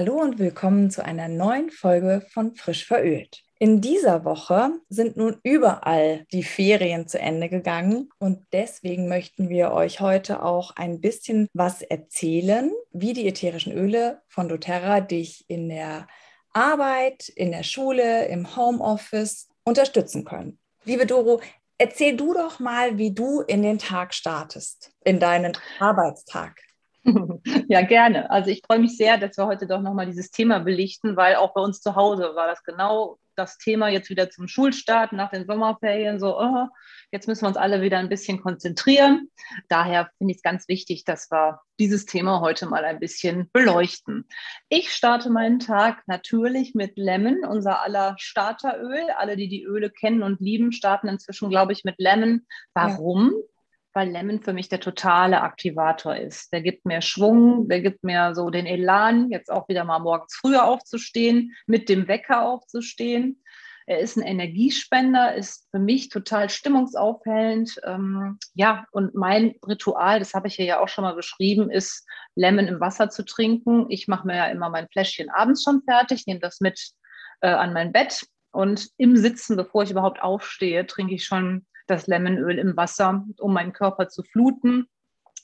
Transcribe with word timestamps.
Hallo 0.00 0.14
und 0.14 0.38
willkommen 0.38 0.90
zu 0.90 1.04
einer 1.04 1.28
neuen 1.28 1.68
Folge 1.68 2.26
von 2.32 2.54
Frisch 2.54 2.86
verölt. 2.86 3.42
In 3.58 3.82
dieser 3.82 4.24
Woche 4.24 4.70
sind 4.88 5.18
nun 5.18 5.38
überall 5.42 6.24
die 6.32 6.42
Ferien 6.42 7.06
zu 7.06 7.18
Ende 7.18 7.50
gegangen 7.50 8.08
und 8.18 8.46
deswegen 8.50 9.08
möchten 9.08 9.50
wir 9.50 9.72
euch 9.72 10.00
heute 10.00 10.42
auch 10.42 10.74
ein 10.74 11.02
bisschen 11.02 11.48
was 11.52 11.82
erzählen, 11.82 12.72
wie 12.92 13.12
die 13.12 13.28
ätherischen 13.28 13.74
Öle 13.74 14.22
von 14.26 14.48
doTERRA 14.48 15.02
dich 15.02 15.44
in 15.48 15.68
der 15.68 16.08
Arbeit, 16.54 17.28
in 17.28 17.52
der 17.52 17.62
Schule, 17.62 18.24
im 18.28 18.56
Homeoffice 18.56 19.50
unterstützen 19.64 20.24
können. 20.24 20.58
Liebe 20.86 21.04
Doro, 21.04 21.42
erzähl 21.76 22.16
du 22.16 22.32
doch 22.32 22.58
mal, 22.58 22.96
wie 22.96 23.12
du 23.12 23.42
in 23.42 23.62
den 23.62 23.78
Tag 23.78 24.14
startest, 24.14 24.92
in 25.04 25.20
deinen 25.20 25.52
Arbeitstag. 25.78 26.58
Ja, 27.68 27.82
gerne. 27.82 28.30
Also 28.30 28.50
ich 28.50 28.62
freue 28.66 28.78
mich 28.78 28.96
sehr, 28.96 29.16
dass 29.18 29.36
wir 29.36 29.46
heute 29.46 29.66
doch 29.66 29.80
nochmal 29.80 30.06
dieses 30.06 30.30
Thema 30.30 30.58
belichten, 30.58 31.16
weil 31.16 31.36
auch 31.36 31.54
bei 31.54 31.60
uns 31.60 31.80
zu 31.80 31.94
Hause 31.94 32.32
war 32.34 32.46
das 32.46 32.62
genau 32.62 33.18
das 33.36 33.58
Thema 33.58 33.88
jetzt 33.88 34.10
wieder 34.10 34.28
zum 34.28 34.48
Schulstart 34.48 35.12
nach 35.12 35.30
den 35.30 35.46
Sommerferien. 35.46 36.18
So, 36.18 36.38
oh, 36.38 36.66
jetzt 37.10 37.26
müssen 37.26 37.42
wir 37.42 37.48
uns 37.48 37.56
alle 37.56 37.80
wieder 37.80 37.98
ein 37.98 38.08
bisschen 38.08 38.42
konzentrieren. 38.42 39.30
Daher 39.68 40.10
finde 40.18 40.32
ich 40.32 40.38
es 40.38 40.42
ganz 40.42 40.68
wichtig, 40.68 41.04
dass 41.04 41.30
wir 41.30 41.60
dieses 41.78 42.04
Thema 42.04 42.40
heute 42.40 42.66
mal 42.66 42.84
ein 42.84 43.00
bisschen 43.00 43.48
beleuchten. 43.52 44.26
Ich 44.68 44.92
starte 44.92 45.30
meinen 45.30 45.58
Tag 45.58 46.02
natürlich 46.06 46.74
mit 46.74 46.98
Lemon, 46.98 47.44
unser 47.44 47.82
aller 47.82 48.14
Starteröl. 48.18 49.10
Alle, 49.16 49.36
die 49.36 49.48
die 49.48 49.62
Öle 49.62 49.90
kennen 49.90 50.22
und 50.22 50.40
lieben, 50.40 50.72
starten 50.72 51.08
inzwischen, 51.08 51.48
glaube 51.48 51.72
ich, 51.72 51.84
mit 51.84 51.94
Lemon. 51.98 52.46
Warum? 52.74 53.30
Ja 53.30 53.50
weil 53.92 54.10
Lemon 54.10 54.42
für 54.42 54.52
mich 54.52 54.68
der 54.68 54.80
totale 54.80 55.40
Aktivator 55.40 56.16
ist. 56.16 56.52
Der 56.52 56.62
gibt 56.62 56.84
mir 56.84 57.02
Schwung, 57.02 57.68
der 57.68 57.80
gibt 57.80 58.04
mir 58.04 58.34
so 58.34 58.50
den 58.50 58.66
Elan, 58.66 59.30
jetzt 59.30 59.50
auch 59.50 59.68
wieder 59.68 59.84
mal 59.84 59.98
morgens 59.98 60.34
früher 60.34 60.64
aufzustehen, 60.64 61.54
mit 61.66 61.88
dem 61.88 62.08
Wecker 62.08 62.42
aufzustehen. 62.42 63.42
Er 63.86 63.98
ist 63.98 64.16
ein 64.16 64.22
Energiespender, 64.22 65.34
ist 65.34 65.66
für 65.72 65.80
mich 65.80 66.10
total 66.10 66.48
stimmungsaufhellend. 66.48 67.80
Ähm, 67.84 68.38
ja, 68.54 68.84
und 68.92 69.14
mein 69.16 69.56
Ritual, 69.66 70.20
das 70.20 70.34
habe 70.34 70.46
ich 70.46 70.54
hier 70.54 70.64
ja 70.66 70.80
auch 70.80 70.88
schon 70.88 71.02
mal 71.02 71.16
beschrieben, 71.16 71.70
ist 71.70 72.06
Lemon 72.36 72.68
im 72.68 72.78
Wasser 72.78 73.10
zu 73.10 73.24
trinken. 73.24 73.86
Ich 73.88 74.06
mache 74.06 74.26
mir 74.28 74.36
ja 74.36 74.46
immer 74.46 74.70
mein 74.70 74.88
Fläschchen 74.88 75.28
abends 75.30 75.64
schon 75.64 75.82
fertig, 75.82 76.26
nehme 76.26 76.38
das 76.38 76.60
mit 76.60 76.92
äh, 77.40 77.48
an 77.48 77.72
mein 77.72 77.90
Bett 77.90 78.26
und 78.52 78.88
im 78.96 79.16
Sitzen, 79.16 79.56
bevor 79.56 79.82
ich 79.82 79.90
überhaupt 79.90 80.22
aufstehe, 80.22 80.86
trinke 80.86 81.14
ich 81.14 81.24
schon 81.24 81.66
das 81.90 82.06
Lemonöl 82.06 82.58
im 82.58 82.76
Wasser, 82.76 83.24
um 83.38 83.52
meinen 83.52 83.72
Körper 83.72 84.08
zu 84.08 84.22
fluten, 84.22 84.86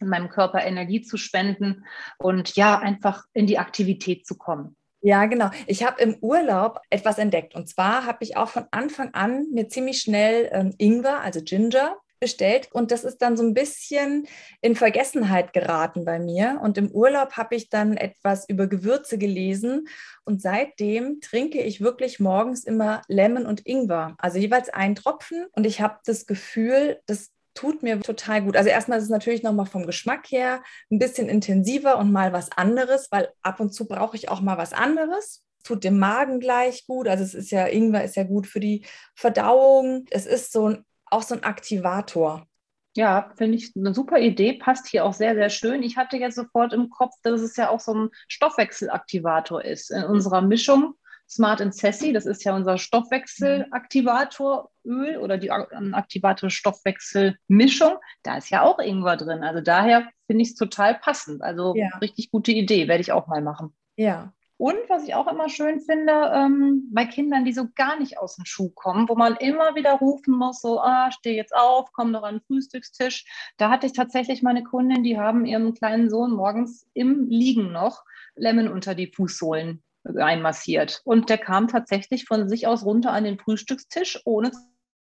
meinem 0.00 0.28
Körper 0.28 0.62
Energie 0.62 1.02
zu 1.02 1.16
spenden 1.16 1.84
und 2.18 2.56
ja, 2.56 2.78
einfach 2.78 3.24
in 3.32 3.46
die 3.46 3.58
Aktivität 3.58 4.26
zu 4.26 4.36
kommen. 4.36 4.76
Ja, 5.00 5.26
genau. 5.26 5.50
Ich 5.66 5.84
habe 5.84 6.02
im 6.02 6.16
Urlaub 6.20 6.80
etwas 6.90 7.18
entdeckt. 7.18 7.54
Und 7.54 7.68
zwar 7.68 8.06
habe 8.06 8.18
ich 8.22 8.36
auch 8.36 8.48
von 8.48 8.66
Anfang 8.72 9.14
an 9.14 9.46
mir 9.52 9.68
ziemlich 9.68 10.00
schnell 10.00 10.48
ähm, 10.52 10.74
Ingwer, 10.78 11.20
also 11.20 11.40
Ginger, 11.42 11.96
bestellt 12.26 12.68
und 12.72 12.90
das 12.90 13.04
ist 13.04 13.18
dann 13.22 13.36
so 13.36 13.44
ein 13.44 13.54
bisschen 13.54 14.26
in 14.60 14.74
Vergessenheit 14.74 15.52
geraten 15.52 16.04
bei 16.04 16.18
mir. 16.18 16.58
Und 16.60 16.76
im 16.76 16.90
Urlaub 16.90 17.36
habe 17.36 17.54
ich 17.54 17.70
dann 17.70 17.96
etwas 17.96 18.48
über 18.48 18.66
Gewürze 18.66 19.16
gelesen 19.16 19.86
und 20.24 20.42
seitdem 20.42 21.20
trinke 21.20 21.62
ich 21.62 21.80
wirklich 21.80 22.18
morgens 22.18 22.64
immer 22.64 23.02
Lemon 23.06 23.46
und 23.46 23.64
Ingwer, 23.64 24.16
also 24.18 24.38
jeweils 24.38 24.70
einen 24.70 24.96
Tropfen 24.96 25.46
und 25.52 25.66
ich 25.66 25.80
habe 25.80 26.00
das 26.04 26.26
Gefühl, 26.26 26.98
das 27.06 27.30
tut 27.54 27.84
mir 27.84 28.00
total 28.00 28.42
gut. 28.42 28.56
Also 28.56 28.68
erstmal 28.68 28.98
ist 28.98 29.04
es 29.04 29.10
natürlich 29.10 29.44
nochmal 29.44 29.66
vom 29.66 29.86
Geschmack 29.86 30.26
her 30.32 30.62
ein 30.90 30.98
bisschen 30.98 31.28
intensiver 31.28 31.96
und 31.96 32.10
mal 32.10 32.32
was 32.32 32.50
anderes, 32.50 33.06
weil 33.12 33.28
ab 33.42 33.60
und 33.60 33.72
zu 33.72 33.86
brauche 33.86 34.16
ich 34.16 34.28
auch 34.28 34.40
mal 34.40 34.58
was 34.58 34.72
anderes 34.72 35.44
tut 35.66 35.82
dem 35.82 35.98
Magen 35.98 36.38
gleich 36.38 36.86
gut. 36.86 37.08
Also 37.08 37.24
es 37.24 37.34
ist 37.34 37.50
ja, 37.50 37.66
Ingwer 37.66 38.04
ist 38.04 38.14
ja 38.14 38.22
gut 38.22 38.46
für 38.46 38.60
die 38.60 38.84
Verdauung. 39.16 40.04
Es 40.10 40.24
ist 40.24 40.52
so 40.52 40.68
ein 40.68 40.84
auch 41.10 41.22
so 41.22 41.34
ein 41.34 41.44
Aktivator. 41.44 42.46
Ja, 42.94 43.32
finde 43.36 43.58
ich 43.58 43.74
eine 43.76 43.94
super 43.94 44.18
Idee, 44.18 44.54
passt 44.54 44.86
hier 44.86 45.04
auch 45.04 45.12
sehr, 45.12 45.34
sehr 45.34 45.50
schön. 45.50 45.82
Ich 45.82 45.98
hatte 45.98 46.16
jetzt 46.16 46.36
sofort 46.36 46.72
im 46.72 46.88
Kopf, 46.88 47.12
dass 47.22 47.42
es 47.42 47.56
ja 47.56 47.68
auch 47.68 47.80
so 47.80 47.92
ein 47.92 48.08
Stoffwechselaktivator 48.28 49.62
ist. 49.64 49.90
In 49.90 50.04
unserer 50.04 50.40
Mischung 50.40 50.94
Smart 51.28 51.60
and 51.60 51.74
Sassy, 51.74 52.12
das 52.12 52.24
ist 52.24 52.44
ja 52.44 52.54
unser 52.54 52.78
Stoffwechselaktivatoröl 52.78 55.16
oder 55.18 55.38
die 55.38 55.50
Aktivator-Stoffwechselmischung, 55.50 57.96
da 58.22 58.36
ist 58.38 58.50
ja 58.50 58.62
auch 58.62 58.78
Ingwer 58.78 59.16
drin. 59.16 59.42
Also 59.42 59.60
daher 59.60 60.08
finde 60.26 60.42
ich 60.42 60.50
es 60.50 60.54
total 60.54 60.94
passend. 60.94 61.42
Also 61.42 61.74
ja. 61.74 61.88
richtig 62.00 62.30
gute 62.30 62.52
Idee, 62.52 62.86
werde 62.88 63.00
ich 63.00 63.10
auch 63.12 63.26
mal 63.26 63.42
machen. 63.42 63.74
Ja, 63.96 64.32
und 64.58 64.76
was 64.88 65.04
ich 65.04 65.14
auch 65.14 65.26
immer 65.26 65.48
schön 65.48 65.80
finde, 65.80 66.12
ähm, 66.34 66.88
bei 66.90 67.04
Kindern, 67.04 67.44
die 67.44 67.52
so 67.52 67.68
gar 67.74 67.98
nicht 67.98 68.18
aus 68.18 68.36
dem 68.36 68.46
Schuh 68.46 68.70
kommen, 68.70 69.08
wo 69.08 69.14
man 69.14 69.36
immer 69.36 69.74
wieder 69.74 69.92
rufen 69.92 70.34
muss, 70.34 70.62
so, 70.62 70.80
ah, 70.80 71.10
steh 71.12 71.36
jetzt 71.36 71.54
auf, 71.54 71.92
komm 71.92 72.12
doch 72.12 72.22
an 72.22 72.36
den 72.36 72.44
Frühstückstisch. 72.46 73.26
Da 73.58 73.70
hatte 73.70 73.86
ich 73.86 73.92
tatsächlich 73.92 74.42
meine 74.42 74.64
Kundin, 74.64 75.02
die 75.02 75.18
haben 75.18 75.44
ihrem 75.44 75.74
kleinen 75.74 76.08
Sohn 76.08 76.32
morgens 76.32 76.88
im 76.94 77.28
Liegen 77.28 77.70
noch 77.70 78.04
Lemon 78.34 78.68
unter 78.68 78.94
die 78.94 79.12
Fußsohlen 79.12 79.82
einmassiert. 80.04 81.02
Und 81.04 81.28
der 81.28 81.38
kam 81.38 81.68
tatsächlich 81.68 82.24
von 82.24 82.48
sich 82.48 82.66
aus 82.66 82.84
runter 82.84 83.12
an 83.12 83.24
den 83.24 83.38
Frühstückstisch, 83.38 84.22
ohne 84.24 84.52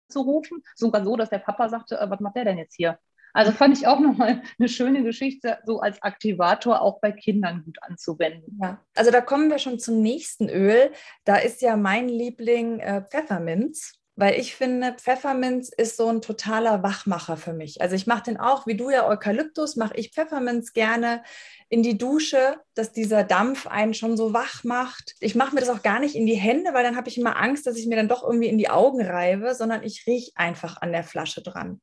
zu 0.10 0.22
rufen. 0.22 0.64
Sogar 0.76 1.04
so, 1.04 1.16
dass 1.16 1.30
der 1.30 1.40
Papa 1.40 1.70
sagte, 1.70 2.00
äh, 2.00 2.10
was 2.10 2.20
macht 2.20 2.36
der 2.36 2.46
denn 2.46 2.58
jetzt 2.58 2.76
hier? 2.76 3.00
Also 3.36 3.52
fand 3.52 3.78
ich 3.78 3.86
auch 3.86 4.00
nochmal 4.00 4.42
eine 4.58 4.70
schöne 4.70 5.04
Geschichte, 5.04 5.60
so 5.66 5.80
als 5.82 6.02
Aktivator 6.02 6.82
auch 6.82 7.02
bei 7.02 7.12
Kindern 7.12 7.64
gut 7.66 7.78
anzuwenden. 7.82 8.58
Ja, 8.62 8.82
also 8.96 9.12
da 9.12 9.22
kommen 9.22 9.50
wir 9.50 9.60
schon 9.60 9.78
zum 9.78 10.02
nächsten 10.02 10.50
Öl. 10.50 10.92
Da 11.26 11.36
ist 11.36 11.62
ja 11.62 11.76
mein 11.76 12.08
Liebling 12.08 12.80
äh, 12.80 13.04
Pfefferminz 13.04 14.00
weil 14.18 14.40
ich 14.40 14.56
finde, 14.56 14.94
Pfefferminz 14.98 15.70
ist 15.76 15.98
so 15.98 16.08
ein 16.08 16.22
totaler 16.22 16.84
Wachmacher 16.84 17.36
für 17.36 17.52
mich. 17.52 17.82
Also 17.82 17.96
ich 17.96 18.08
mache 18.08 18.24
den 18.24 18.38
auch, 18.38 18.66
wie 18.66 18.78
du 18.78 18.90
ja 18.90 19.06
Eukalyptus, 19.08 19.76
mache 19.76 19.98
ich 19.98 20.14
Pfefferminz 20.14 20.72
gerne 20.72 21.22
in 21.68 21.84
die 21.84 21.98
Dusche, 21.98 22.56
dass 22.76 22.94
dieser 22.94 23.26
Dampf 23.26 23.68
einen 23.68 23.94
schon 23.94 24.16
so 24.16 24.32
wach 24.32 24.64
macht. 24.64 25.16
Ich 25.20 25.36
mache 25.36 25.54
mir 25.54 25.60
das 25.60 25.70
auch 25.70 25.84
gar 25.84 26.00
nicht 26.00 26.16
in 26.16 26.26
die 26.26 26.36
Hände, 26.36 26.74
weil 26.74 26.84
dann 26.84 26.96
habe 26.96 27.10
ich 27.10 27.18
immer 27.18 27.38
Angst, 27.38 27.68
dass 27.68 27.76
ich 27.76 27.88
mir 27.88 27.98
dann 27.98 28.08
doch 28.08 28.24
irgendwie 28.24 28.48
in 28.48 28.58
die 28.58 28.70
Augen 28.70 29.02
reibe, 29.02 29.54
sondern 29.54 29.84
ich 29.84 30.08
rieche 30.08 30.32
einfach 30.36 30.82
an 30.82 30.94
der 30.94 31.04
Flasche 31.04 31.42
dran. 31.42 31.82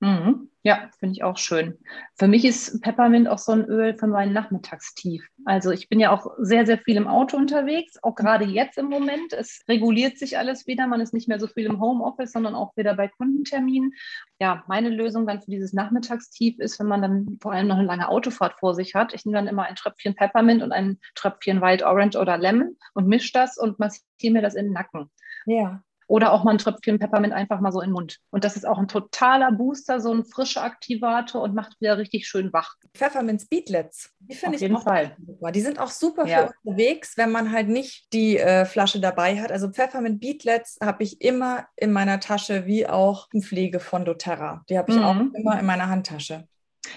Mhm. 0.00 0.51
Ja, 0.64 0.88
finde 1.00 1.14
ich 1.14 1.24
auch 1.24 1.38
schön. 1.38 1.76
Für 2.16 2.28
mich 2.28 2.44
ist 2.44 2.80
Peppermint 2.82 3.26
auch 3.26 3.38
so 3.38 3.50
ein 3.50 3.64
Öl 3.64 3.96
für 3.98 4.06
meinen 4.06 4.32
Nachmittagstief. 4.32 5.26
Also 5.44 5.72
ich 5.72 5.88
bin 5.88 5.98
ja 5.98 6.12
auch 6.12 6.28
sehr, 6.38 6.66
sehr 6.66 6.78
viel 6.78 6.96
im 6.96 7.08
Auto 7.08 7.36
unterwegs, 7.36 7.98
auch 8.00 8.14
gerade 8.14 8.44
jetzt 8.44 8.78
im 8.78 8.86
Moment. 8.86 9.32
Es 9.32 9.64
reguliert 9.68 10.18
sich 10.18 10.38
alles 10.38 10.68
wieder. 10.68 10.86
Man 10.86 11.00
ist 11.00 11.14
nicht 11.14 11.26
mehr 11.26 11.40
so 11.40 11.48
viel 11.48 11.66
im 11.66 11.80
Homeoffice, 11.80 12.30
sondern 12.30 12.54
auch 12.54 12.76
wieder 12.76 12.94
bei 12.94 13.08
Kundenterminen. 13.08 13.92
Ja, 14.40 14.62
meine 14.68 14.88
Lösung 14.88 15.26
dann 15.26 15.42
für 15.42 15.50
dieses 15.50 15.72
Nachmittagstief 15.72 16.60
ist, 16.60 16.78
wenn 16.78 16.86
man 16.86 17.02
dann 17.02 17.38
vor 17.40 17.52
allem 17.52 17.66
noch 17.66 17.78
eine 17.78 17.86
lange 17.86 18.08
Autofahrt 18.08 18.54
vor 18.60 18.76
sich 18.76 18.94
hat. 18.94 19.14
Ich 19.14 19.24
nehme 19.24 19.38
dann 19.38 19.48
immer 19.48 19.64
ein 19.64 19.74
Tröpfchen 19.74 20.14
Peppermint 20.14 20.62
und 20.62 20.70
ein 20.70 21.00
Tröpfchen 21.16 21.60
Wild 21.60 21.82
Orange 21.82 22.16
oder 22.16 22.38
Lemon 22.38 22.76
und 22.94 23.08
mische 23.08 23.32
das 23.32 23.58
und 23.58 23.80
massiere 23.80 24.32
mir 24.32 24.42
das 24.42 24.54
in 24.54 24.66
den 24.66 24.74
Nacken. 24.74 25.10
Ja. 25.44 25.82
Oder 26.06 26.32
auch 26.32 26.44
mal 26.44 26.52
ein 26.52 26.58
Tröpfchen 26.58 26.98
Peppermint 26.98 27.32
einfach 27.32 27.60
mal 27.60 27.72
so 27.72 27.80
in 27.80 27.88
den 27.88 27.94
Mund. 27.94 28.18
Und 28.30 28.44
das 28.44 28.56
ist 28.56 28.66
auch 28.66 28.78
ein 28.78 28.88
totaler 28.88 29.52
Booster, 29.52 30.00
so 30.00 30.12
ein 30.12 30.24
frischer 30.24 30.62
Aktivator 30.62 31.42
und 31.42 31.54
macht 31.54 31.80
wieder 31.80 31.98
richtig 31.98 32.26
schön 32.26 32.52
wach. 32.52 32.76
Pfefferminz 32.94 33.46
Beatlets, 33.46 34.10
die 34.20 34.34
finde 34.34 34.56
ich 34.56 34.62
jeden 34.62 34.76
auch 34.76 34.84
Fall. 34.84 35.16
super. 35.24 35.52
Die 35.52 35.60
sind 35.60 35.78
auch 35.78 35.90
super 35.90 36.26
ja. 36.26 36.46
für 36.46 36.54
unterwegs, 36.64 37.16
wenn 37.16 37.32
man 37.32 37.52
halt 37.52 37.68
nicht 37.68 38.12
die 38.12 38.38
äh, 38.38 38.64
Flasche 38.64 39.00
dabei 39.00 39.40
hat. 39.40 39.50
Also 39.50 39.70
Pfefferminz 39.70 40.20
Beatlets 40.20 40.78
habe 40.82 41.02
ich 41.02 41.20
immer 41.20 41.66
in 41.76 41.92
meiner 41.92 42.20
Tasche, 42.20 42.66
wie 42.66 42.86
auch 42.86 43.28
Pflege 43.40 43.80
von 43.80 44.04
doTERRA. 44.04 44.64
Die 44.68 44.78
habe 44.78 44.92
ich 44.92 44.98
mhm. 44.98 45.04
auch 45.04 45.16
immer 45.34 45.58
in 45.58 45.66
meiner 45.66 45.88
Handtasche. 45.88 46.46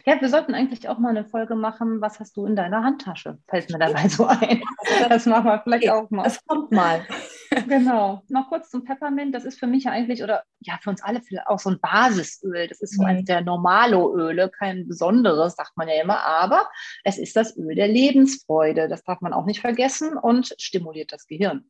Ja, 0.06 0.20
wir 0.20 0.30
sollten 0.30 0.54
eigentlich 0.54 0.90
auch 0.90 0.98
mal 0.98 1.10
eine 1.10 1.26
Folge 1.26 1.56
machen, 1.56 2.02
was 2.02 2.20
hast 2.20 2.36
du 2.38 2.46
in 2.46 2.56
deiner 2.56 2.84
Handtasche? 2.84 3.38
Fällt 3.48 3.70
mir 3.70 3.80
dabei 3.80 4.08
so 4.08 4.26
ein. 4.26 4.62
Das 5.10 5.26
machen 5.26 5.46
wir 5.46 5.62
vielleicht 5.64 5.90
auch 5.90 6.10
mal. 6.10 6.24
Das 6.24 6.44
kommt 6.46 6.72
mal. 6.72 7.06
Genau. 7.68 8.22
Noch 8.30 8.50
kurz 8.50 8.70
zum 8.70 8.84
Peppermint. 8.84 9.34
Das 9.34 9.46
ist 9.46 9.60
für 9.60 9.68
mich 9.68 9.88
eigentlich, 9.88 10.24
oder 10.24 10.44
ja, 10.60 10.78
für 10.82 10.90
uns 10.90 11.02
alle 11.02 11.22
auch 11.46 11.60
so 11.60 11.70
ein 11.70 11.80
Basisöl. 11.80 12.68
Das 12.68 12.82
ist 12.82 12.96
so 12.96 13.04
mhm. 13.04 13.10
eines 13.10 13.26
der 13.26 13.42
Normalo-Öle, 13.42 14.50
kein 14.50 14.88
besonderes, 14.88 15.56
sagt 15.56 15.76
man 15.78 15.88
ja 15.88 16.02
immer, 16.02 16.20
aber 16.24 16.70
es 17.04 17.18
ist 17.18 17.36
das 17.36 17.58
Öl 17.58 17.76
der 17.76 17.88
Lebensfreude. 17.88 18.88
Das 18.88 19.04
darf 19.04 19.22
man 19.22 19.34
auch 19.34 19.46
nicht 19.46 19.62
vergessen 19.62 20.18
und 20.18 20.56
stimuliert 20.60 21.12
das 21.12 21.28
Gehirn 21.28 21.70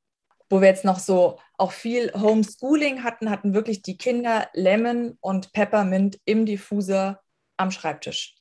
wo 0.50 0.62
wir 0.62 0.68
jetzt 0.68 0.86
noch 0.86 1.00
so 1.00 1.40
auch 1.58 1.72
viel 1.72 2.12
Homeschooling 2.14 3.04
hatten, 3.04 3.32
hatten 3.32 3.54
wirklich 3.54 3.82
die 3.82 3.98
Kinder 3.98 4.48
Lemon 4.54 5.18
und 5.20 5.54
Peppermint 5.54 6.20
im 6.26 6.46
Diffuser 6.46 7.22
am 7.58 7.72
Schreibtisch. 7.72 8.36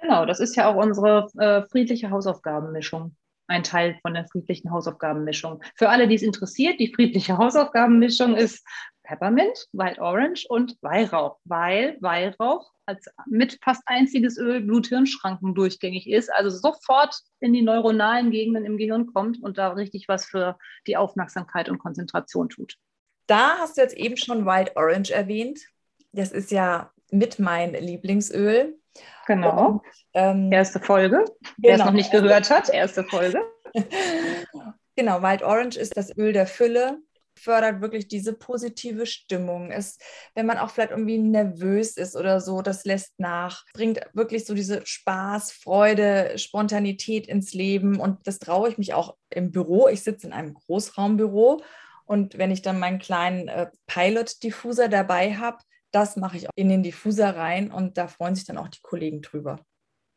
Genau, 0.00 0.26
das 0.26 0.40
ist 0.40 0.56
ja 0.56 0.68
auch 0.68 0.76
unsere 0.76 1.28
äh, 1.38 1.62
friedliche 1.68 2.10
Hausaufgabenmischung. 2.10 3.16
Ein 3.48 3.62
Teil 3.62 3.98
von 4.02 4.14
der 4.14 4.26
friedlichen 4.26 4.70
Hausaufgabenmischung. 4.70 5.62
Für 5.76 5.88
alle, 5.88 6.08
die 6.08 6.16
es 6.16 6.22
interessiert, 6.22 6.80
die 6.80 6.92
friedliche 6.92 7.38
Hausaufgabenmischung 7.38 8.36
ist 8.36 8.66
Peppermint, 9.04 9.68
Wild 9.72 9.98
Orange 10.00 10.46
und 10.48 10.76
Weihrauch, 10.82 11.38
weil 11.44 11.96
Weihrauch 12.00 12.72
als 12.86 13.06
mit 13.26 13.58
fast 13.62 13.82
einziges 13.86 14.38
Öl 14.38 14.60
Blut-Hirn-Schranken 14.60 15.54
durchgängig 15.54 16.08
ist, 16.08 16.32
also 16.32 16.50
sofort 16.50 17.16
in 17.40 17.52
die 17.52 17.62
neuronalen 17.62 18.30
Gegenden 18.30 18.64
im 18.64 18.78
Gehirn 18.78 19.06
kommt 19.06 19.42
und 19.42 19.58
da 19.58 19.68
richtig 19.70 20.08
was 20.08 20.24
für 20.24 20.58
die 20.86 20.96
Aufmerksamkeit 20.96 21.68
und 21.68 21.78
Konzentration 21.78 22.48
tut. 22.48 22.76
Da 23.26 23.58
hast 23.58 23.76
du 23.76 23.80
jetzt 23.80 23.96
eben 23.96 24.16
schon 24.16 24.46
Wild 24.46 24.76
Orange 24.76 25.12
erwähnt. 25.12 25.60
Das 26.12 26.30
ist 26.32 26.50
ja 26.50 26.92
mit 27.10 27.38
mein 27.38 27.74
Lieblingsöl. 27.74 28.78
Genau. 29.26 29.66
Und, 29.66 29.82
ähm, 30.14 30.52
erste 30.52 30.80
Folge. 30.80 31.24
Wer 31.58 31.74
es 31.74 31.78
genau. 31.78 31.86
noch 31.86 31.92
nicht 31.92 32.10
gehört 32.10 32.50
hat, 32.50 32.68
erste 32.68 33.04
Folge. 33.04 33.40
genau, 34.96 35.22
Wild 35.22 35.42
Orange 35.42 35.76
ist 35.76 35.96
das 35.96 36.16
Öl 36.16 36.32
der 36.32 36.46
Fülle 36.46 36.98
fördert 37.38 37.80
wirklich 37.80 38.08
diese 38.08 38.32
positive 38.32 39.06
Stimmung. 39.06 39.70
Es, 39.70 39.98
wenn 40.34 40.46
man 40.46 40.58
auch 40.58 40.70
vielleicht 40.70 40.90
irgendwie 40.90 41.18
nervös 41.18 41.96
ist 41.96 42.16
oder 42.16 42.40
so, 42.40 42.62
das 42.62 42.84
lässt 42.84 43.18
nach, 43.18 43.64
bringt 43.74 44.00
wirklich 44.14 44.44
so 44.44 44.54
diese 44.54 44.84
Spaß, 44.84 45.52
Freude, 45.52 46.38
Spontanität 46.38 47.26
ins 47.26 47.52
Leben. 47.52 48.00
Und 48.00 48.26
das 48.26 48.38
traue 48.38 48.68
ich 48.70 48.78
mich 48.78 48.94
auch 48.94 49.16
im 49.30 49.50
Büro. 49.50 49.88
Ich 49.88 50.02
sitze 50.02 50.26
in 50.26 50.32
einem 50.32 50.54
Großraumbüro 50.54 51.62
und 52.06 52.38
wenn 52.38 52.50
ich 52.50 52.62
dann 52.62 52.78
meinen 52.78 52.98
kleinen 52.98 53.48
äh, 53.48 53.66
Pilot-Diffuser 53.86 54.88
dabei 54.88 55.34
habe, 55.34 55.58
das 55.90 56.16
mache 56.16 56.36
ich 56.36 56.48
auch 56.48 56.52
in 56.56 56.68
den 56.68 56.82
Diffuser 56.82 57.36
rein 57.36 57.70
und 57.70 57.98
da 57.98 58.08
freuen 58.08 58.34
sich 58.34 58.44
dann 58.44 58.58
auch 58.58 58.68
die 58.68 58.80
Kollegen 58.82 59.22
drüber. 59.22 59.60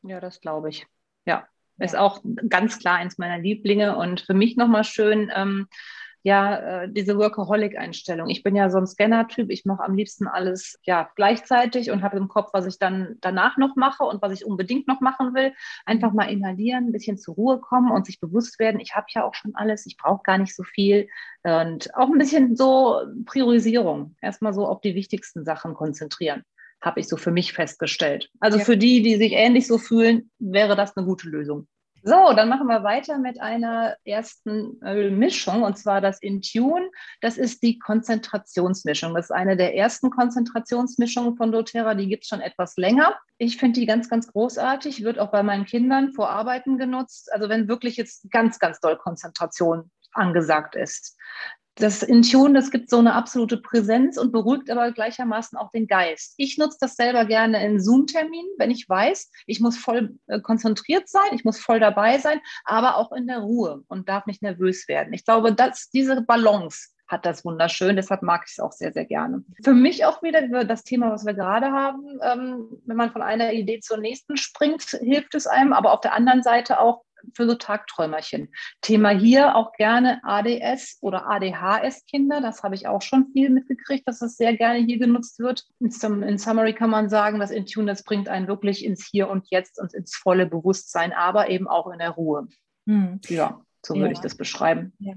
Ja, 0.04 0.20
das 0.20 0.42
glaube 0.42 0.70
ich. 0.70 0.88
Ja, 1.26 1.48
ist 1.78 1.96
auch 1.96 2.22
ganz 2.50 2.80
klar 2.80 2.98
eins 2.98 3.18
meiner 3.18 3.40
Lieblinge 3.40 3.98
und 3.98 4.22
für 4.22 4.34
mich 4.34 4.58
nochmal 4.58 4.84
schön, 4.84 5.32
ähm, 5.34 5.68
ja, 6.24 6.84
äh, 6.84 6.92
diese 6.92 7.18
Workaholic-Einstellung. 7.18 8.30
Ich 8.30 8.44
bin 8.44 8.56
ja 8.56 8.70
so 8.70 8.78
ein 8.78 8.88
Scanner-Typ. 8.88 9.50
Ich 9.50 9.66
mache 9.66 9.84
am 9.84 9.96
liebsten 9.96 10.28
alles 10.28 10.78
ja 10.84 11.10
gleichzeitig 11.16 11.92
und 11.92 12.04
habe 12.04 12.18
im 12.18 12.28
Kopf, 12.28 12.50
was 12.54 12.66
ich 12.66 12.78
dann 12.78 13.16
danach 13.22 13.58
noch 13.58 13.76
mache 13.76 14.04
und 14.04 14.22
was 14.22 14.34
ich 14.34 14.46
unbedingt 14.46 14.88
noch 14.88 15.00
machen 15.00 15.34
will. 15.34 15.54
Einfach 15.86 16.12
mal 16.12 16.30
inhalieren, 16.30 16.88
ein 16.88 16.92
bisschen 16.92 17.18
zur 17.18 17.36
Ruhe 17.36 17.60
kommen 17.60 17.92
und 17.92 18.06
sich 18.06 18.20
bewusst 18.20 18.60
werden, 18.60 18.80
ich 18.80 18.96
habe 18.96 19.08
ja 19.10 19.24
auch 19.24 19.34
schon 19.34 19.56
alles, 19.56 19.86
ich 19.86 19.98
brauche 19.98 20.24
gar 20.24 20.38
nicht 20.38 20.56
so 20.56 20.64
viel. 20.64 21.08
Und 21.44 21.96
auch 21.96 22.10
ein 22.10 22.18
bisschen 22.18 22.56
so 22.56 23.02
Priorisierung. 23.26 24.16
Erstmal 24.22 24.54
so 24.54 24.68
auf 24.68 24.82
die 24.82 24.96
wichtigsten 24.96 25.46
Sachen 25.46 25.74
konzentrieren 25.74 26.44
habe 26.82 27.02
ich 27.02 27.10
so 27.10 27.18
für 27.18 27.32
mich 27.32 27.52
festgestellt. 27.52 28.30
Also 28.40 28.58
ja. 28.58 28.64
für 28.64 28.78
die, 28.78 29.02
die 29.02 29.18
sich 29.18 29.34
ähnlich 29.34 29.68
so 29.68 29.78
fühlen, 29.78 30.32
wäre 30.40 30.78
das 30.78 30.96
eine 30.96 31.06
gute 31.06 31.28
Lösung. 31.28 31.68
So, 32.04 32.34
dann 32.34 32.50
machen 32.50 32.68
wir 32.68 32.84
weiter 32.84 33.18
mit 33.18 33.42
einer 33.42 33.96
ersten 34.06 34.82
äh, 34.82 35.10
Mischung 35.10 35.64
und 35.64 35.78
zwar 35.78 36.02
das 36.02 36.22
Intune. 36.22 36.90
Das 37.22 37.38
ist 37.38 37.62
die 37.62 37.78
Konzentrationsmischung. 37.80 39.14
Das 39.14 39.26
ist 39.26 39.32
eine 39.32 39.58
der 39.58 39.76
ersten 39.76 40.10
Konzentrationsmischungen 40.10 41.36
von 41.36 41.52
doTERRA. 41.52 41.96
Die 41.96 42.08
gibt 42.08 42.24
es 42.24 42.30
schon 42.30 42.42
etwas 42.42 42.78
länger. 42.78 43.16
Ich 43.38 43.58
finde 43.58 43.80
die 43.80 43.86
ganz, 43.86 44.10
ganz 44.10 44.32
großartig. 44.32 45.04
Wird 45.04 45.20
auch 45.20 45.32
bei 45.32 45.44
meinen 45.44 45.66
Kindern 45.66 46.14
vor 46.14 46.30
Arbeiten 46.30 46.78
genutzt. 46.78 47.32
Also 47.34 47.50
wenn 47.50 47.68
wirklich 47.68 47.98
jetzt 47.98 48.30
ganz, 48.32 48.60
ganz 48.60 48.80
doll 48.80 48.98
Konzentration 48.98 49.92
angesagt 50.14 50.76
ist 50.76 51.18
das 51.80 52.04
Intune, 52.04 52.54
das 52.54 52.72
gibt 52.72 52.90
so 52.90 53.00
eine 53.00 53.14
absolute 53.14 53.58
Präsenz 53.58 54.18
und 54.18 54.32
beruhigt 54.32 54.70
aber 54.70 54.92
gleichermaßen 54.92 55.58
auch 55.58 55.72
den 55.72 55.88
Geist. 55.88 56.34
Ich 56.38 56.58
nutze 56.58 56.78
das 56.82 56.96
selber 56.96 57.26
gerne 57.26 57.66
in 57.66 57.80
Zoom-Terminen, 57.80 58.50
wenn 58.58 58.72
ich 58.72 58.88
weiß, 58.88 59.32
ich 59.48 59.60
muss 59.60 59.78
voll 59.78 60.16
äh, 60.28 60.40
konzentriert 60.42 61.08
sein, 61.08 61.30
ich 61.34 61.44
muss 61.44 61.60
voll 61.60 61.80
dabei 61.80 62.18
sein, 62.18 62.40
aber 62.66 62.98
auch 62.98 63.12
in 63.12 63.28
der 63.28 63.40
Ruhe 63.40 63.84
und 63.88 64.10
darf 64.10 64.26
nicht 64.26 64.42
nervös 64.42 64.88
werden. 64.88 65.14
Ich 65.14 65.26
glaube, 65.26 65.54
dass 65.54 65.90
diese 65.90 66.22
Balance 66.22 66.90
hat 67.10 67.26
das 67.26 67.44
wunderschön. 67.44 67.96
Deshalb 67.96 68.22
mag 68.22 68.44
ich 68.46 68.52
es 68.52 68.60
auch 68.60 68.72
sehr, 68.72 68.94
sehr 68.94 69.06
gerne. 69.06 69.44
Für 69.64 69.74
mich 69.74 70.06
auch 70.06 70.22
wieder 70.22 70.64
das 70.64 70.84
Thema, 70.84 71.12
was 71.12 71.26
wir 71.26 71.34
gerade 71.34 71.72
haben. 71.72 72.20
Ähm, 72.22 72.68
wenn 72.86 72.98
man 72.98 73.12
von 73.12 73.24
einer 73.24 73.52
Idee 73.52 73.80
zur 73.80 73.98
nächsten 73.98 74.38
springt, 74.38 74.84
hilft 74.84 75.34
es 75.34 75.48
einem. 75.48 75.74
Aber 75.74 75.92
auf 75.92 76.02
der 76.02 76.14
anderen 76.14 76.44
Seite 76.44 76.80
auch 76.80 77.02
für 77.34 77.48
so 77.48 77.56
Tagträumerchen. 77.56 78.50
Thema 78.82 79.10
hier 79.10 79.56
auch 79.56 79.74
gerne 79.74 80.22
ADS 80.24 80.98
oder 81.02 81.30
ADHS-Kinder. 81.30 82.42
Das 82.42 82.64
habe 82.64 82.76
ich 82.76 82.88
auch 82.88 83.02
schon 83.02 83.32
viel 83.32 83.50
mitgekriegt, 83.50 84.08
dass 84.08 84.20
das 84.20 84.38
sehr 84.38 84.56
gerne 84.56 84.80
hier 84.80 85.00
genutzt 85.00 85.40
wird. 85.40 85.66
In, 85.80 85.92
Summary 85.92 86.74
kann 86.74 86.90
man 86.90 87.10
sagen, 87.10 87.40
das 87.40 87.52
Intune, 87.52 87.88
das 87.88 88.04
bringt 88.04 88.30
einen 88.30 88.48
wirklich 88.48 88.86
ins 88.86 89.06
Hier 89.06 89.30
und 89.30 89.46
Jetzt 89.50 89.80
und 89.80 89.94
ins 89.94 90.16
volle 90.16 90.46
Bewusstsein, 90.46 91.14
aber 91.14 91.50
eben 91.50 91.68
auch 91.68 91.92
in 91.92 92.00
der 92.00 92.12
Ruhe. 92.12 92.48
Hm. 92.88 93.20
Ja. 93.28 93.62
So 93.86 93.96
würde 93.96 94.08
ja. 94.08 94.12
ich 94.12 94.20
das 94.20 94.36
beschreiben. 94.36 94.94
Ja. 95.00 95.14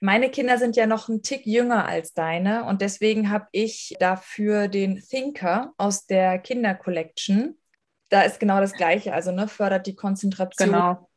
Meine 0.00 0.30
Kinder 0.30 0.58
sind 0.58 0.76
ja 0.76 0.86
noch 0.86 1.08
ein 1.08 1.22
Tick 1.22 1.46
jünger 1.46 1.86
als 1.86 2.12
deine 2.12 2.64
und 2.64 2.82
deswegen 2.82 3.30
habe 3.30 3.46
ich 3.52 3.94
dafür 3.98 4.68
den 4.68 5.00
Thinker 5.00 5.72
aus 5.78 6.06
der 6.06 6.38
Kinder 6.38 6.74
Collection. 6.74 7.56
Da 8.10 8.22
ist 8.22 8.38
genau 8.38 8.60
das 8.60 8.74
Gleiche, 8.74 9.14
also 9.14 9.32
ne, 9.32 9.48
fördert 9.48 9.86
die 9.86 9.94
Konzentration, 9.94 10.68
genau. 10.68 11.08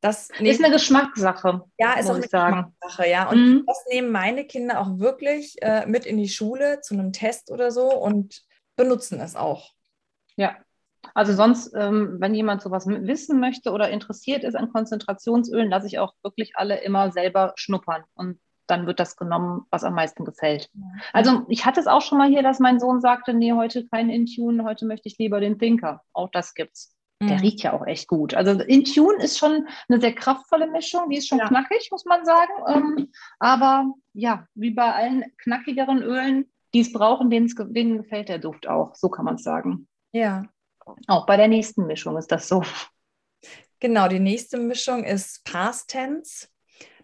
Das 0.00 0.30
ist 0.30 0.64
eine 0.64 0.72
Geschmackssache. 0.72 1.62
Ja, 1.78 1.92
ist 1.94 2.08
auch 2.08 2.14
eine 2.14 2.26
sagen. 2.26 2.72
Geschmackssache, 2.80 3.10
ja. 3.10 3.28
Und 3.28 3.38
mhm. 3.38 3.64
das 3.66 3.84
nehmen 3.90 4.10
meine 4.10 4.46
Kinder 4.46 4.80
auch 4.80 4.98
wirklich 4.98 5.56
äh, 5.60 5.84
mit 5.86 6.06
in 6.06 6.16
die 6.16 6.28
Schule 6.28 6.80
zu 6.80 6.94
einem 6.94 7.12
Test 7.12 7.50
oder 7.50 7.70
so 7.70 7.92
und 7.92 8.42
benutzen 8.76 9.20
es 9.20 9.36
auch. 9.36 9.72
Ja. 10.36 10.56
Also 11.14 11.34
sonst, 11.34 11.74
ähm, 11.74 12.16
wenn 12.18 12.34
jemand 12.34 12.62
sowas 12.62 12.86
wissen 12.86 13.40
möchte 13.40 13.72
oder 13.72 13.90
interessiert 13.90 14.44
ist 14.44 14.54
an 14.54 14.72
Konzentrationsölen, 14.72 15.68
lasse 15.68 15.86
ich 15.86 15.98
auch 15.98 16.14
wirklich 16.22 16.56
alle 16.56 16.80
immer 16.80 17.10
selber 17.10 17.52
schnuppern 17.56 18.04
und 18.14 18.38
dann 18.66 18.86
wird 18.86 19.00
das 19.00 19.16
genommen, 19.16 19.66
was 19.70 19.84
am 19.84 19.94
meisten 19.94 20.24
gefällt. 20.24 20.70
Ja. 20.72 20.82
Also 21.12 21.42
ich 21.48 21.66
hatte 21.66 21.80
es 21.80 21.86
auch 21.86 22.02
schon 22.02 22.18
mal 22.18 22.28
hier, 22.28 22.42
dass 22.42 22.60
mein 22.60 22.78
Sohn 22.78 23.00
sagte, 23.00 23.34
nee, 23.34 23.52
heute 23.52 23.86
kein 23.88 24.08
Intune, 24.08 24.64
heute 24.64 24.86
möchte 24.86 25.08
ich 25.08 25.18
lieber 25.18 25.40
den 25.40 25.58
Thinker. 25.58 26.02
Auch 26.12 26.30
das 26.30 26.54
gibt's. 26.54 26.94
Der 27.22 27.36
mhm. 27.36 27.40
riecht 27.40 27.62
ja 27.62 27.74
auch 27.74 27.86
echt 27.86 28.08
gut. 28.08 28.32
Also 28.32 28.52
Intune 28.52 29.22
ist 29.22 29.38
schon 29.38 29.68
eine 29.88 30.00
sehr 30.00 30.14
kraftvolle 30.14 30.70
Mischung, 30.70 31.10
die 31.10 31.18
ist 31.18 31.28
schon 31.28 31.38
ja. 31.38 31.48
knackig, 31.48 31.88
muss 31.90 32.06
man 32.06 32.24
sagen. 32.24 32.52
Ähm, 32.66 33.12
aber 33.38 33.92
ja, 34.14 34.46
wie 34.54 34.70
bei 34.70 34.92
allen 34.92 35.24
knackigeren 35.36 36.02
Ölen, 36.02 36.50
die 36.72 36.80
es 36.80 36.92
brauchen, 36.92 37.28
denen, 37.28 37.52
denen 37.74 37.98
gefällt 37.98 38.30
der 38.30 38.38
Duft 38.38 38.66
auch. 38.66 38.94
So 38.94 39.10
kann 39.10 39.26
man 39.26 39.34
es 39.34 39.42
sagen. 39.42 39.86
Ja. 40.12 40.46
Auch 41.06 41.26
bei 41.26 41.36
der 41.36 41.48
nächsten 41.48 41.86
Mischung 41.86 42.16
ist 42.16 42.32
das 42.32 42.48
so. 42.48 42.62
Genau, 43.80 44.08
die 44.08 44.20
nächste 44.20 44.58
Mischung 44.58 45.04
ist 45.04 45.44
Past 45.44 45.88
Tense. 45.88 46.48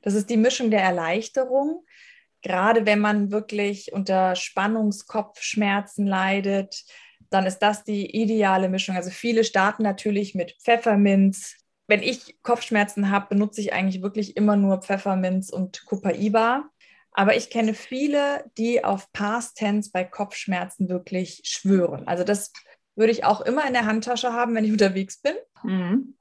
Das 0.02 0.14
ist 0.14 0.30
die 0.30 0.36
Mischung 0.36 0.70
der 0.70 0.82
Erleichterung. 0.82 1.84
Gerade 2.42 2.86
wenn 2.86 3.00
man 3.00 3.32
wirklich 3.32 3.92
unter 3.92 4.36
Spannungskopfschmerzen 4.36 6.06
leidet, 6.06 6.84
dann 7.30 7.46
ist 7.46 7.58
das 7.58 7.84
die 7.84 8.14
ideale 8.20 8.68
Mischung. 8.68 8.96
Also 8.96 9.10
viele 9.10 9.44
starten 9.44 9.82
natürlich 9.82 10.34
mit 10.34 10.56
Pfefferminz. 10.62 11.56
Wenn 11.86 12.02
ich 12.02 12.36
Kopfschmerzen 12.42 13.10
habe, 13.10 13.28
benutze 13.28 13.60
ich 13.60 13.72
eigentlich 13.72 14.02
wirklich 14.02 14.36
immer 14.36 14.56
nur 14.56 14.82
Pfefferminz 14.82 15.50
und 15.50 15.84
Copaiba. 15.86 16.64
Aber 17.12 17.36
ich 17.36 17.48
kenne 17.48 17.74
viele, 17.74 18.44
die 18.58 18.84
auf 18.84 19.10
Past 19.12 19.56
Tense 19.56 19.90
bei 19.92 20.04
Kopfschmerzen 20.04 20.88
wirklich 20.88 21.42
schwören. 21.44 22.06
Also 22.06 22.24
das 22.24 22.52
würde 22.94 23.12
ich 23.12 23.24
auch 23.24 23.40
immer 23.40 23.66
in 23.66 23.72
der 23.72 23.86
Handtasche 23.86 24.32
haben, 24.32 24.54
wenn 24.54 24.64
ich 24.64 24.72
unterwegs 24.72 25.20
bin. 25.20 25.34
Mhm. 25.62 26.14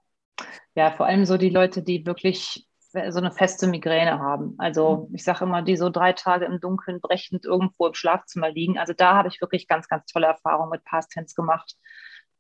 Ja, 0.76 0.92
vor 0.92 1.06
allem 1.06 1.26
so 1.26 1.38
die 1.38 1.50
Leute, 1.50 1.82
die 1.82 2.06
wirklich 2.06 2.68
so 3.10 3.20
eine 3.20 3.32
feste 3.32 3.68
Migräne 3.68 4.20
haben. 4.20 4.56
Also 4.58 5.08
mhm. 5.10 5.16
ich 5.16 5.24
sage 5.24 5.46
immer, 5.46 5.62
die 5.62 5.78
so 5.78 5.90
drei 5.90 6.14
Tage 6.14 6.46
im 6.46 6.60
Dunkeln 6.60 7.02
brechend 7.02 7.46
irgendwo 7.46 7.88
im 7.88 7.94
Schlafzimmer 7.94 8.50
liegen. 8.50 8.78
Also 8.78 8.94
da 8.94 9.16
habe 9.16 9.28
ich 9.28 9.42
wirklich 9.42 9.68
ganz, 9.68 9.88
ganz 9.88 10.06
tolle 10.06 10.28
Erfahrungen 10.28 10.70
mit 10.70 10.84
Past 10.84 11.12
Tense 11.12 11.36
gemacht. 11.36 11.76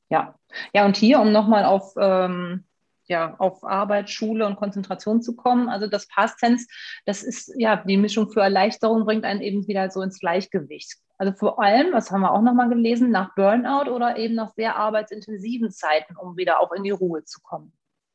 Ja, 0.09 0.35
ja 0.73 0.85
und 0.85 0.97
hier, 0.97 1.19
um 1.19 1.31
nochmal 1.31 1.65
auf, 1.65 1.93
ähm, 1.97 2.65
ja, 3.07 3.35
auf 3.37 3.63
Arbeit, 3.63 4.09
Schule 4.09 4.45
und 4.45 4.55
Konzentration 4.55 5.21
zu 5.21 5.35
kommen. 5.35 5.69
Also 5.69 5.87
das 5.87 6.07
Past 6.07 6.39
Tense, 6.39 6.67
das 7.05 7.23
ist 7.23 7.53
ja 7.57 7.75
die 7.75 7.97
Mischung 7.97 8.29
für 8.29 8.41
Erleichterung, 8.41 9.05
bringt 9.05 9.25
einen 9.25 9.41
eben 9.41 9.67
wieder 9.67 9.89
so 9.91 10.01
ins 10.01 10.19
Gleichgewicht. 10.19 10.95
Also 11.17 11.33
vor 11.33 11.61
allem, 11.61 11.93
was 11.93 12.11
haben 12.11 12.21
wir 12.21 12.31
auch 12.31 12.41
nochmal 12.41 12.69
gelesen, 12.69 13.09
nach 13.09 13.35
Burnout 13.35 13.89
oder 13.89 14.17
eben 14.17 14.35
nach 14.35 14.53
sehr 14.53 14.75
arbeitsintensiven 14.75 15.71
Zeiten, 15.71 16.17
um 16.17 16.35
wieder 16.35 16.59
auch 16.59 16.71
in 16.73 16.83
die 16.83 16.91
Ruhe 16.91 17.23
zu 17.23 17.41
kommen 17.41 17.71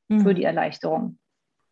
mhm. 0.09 0.21
für 0.21 0.35
die 0.35 0.45
Erleichterung. 0.45 1.19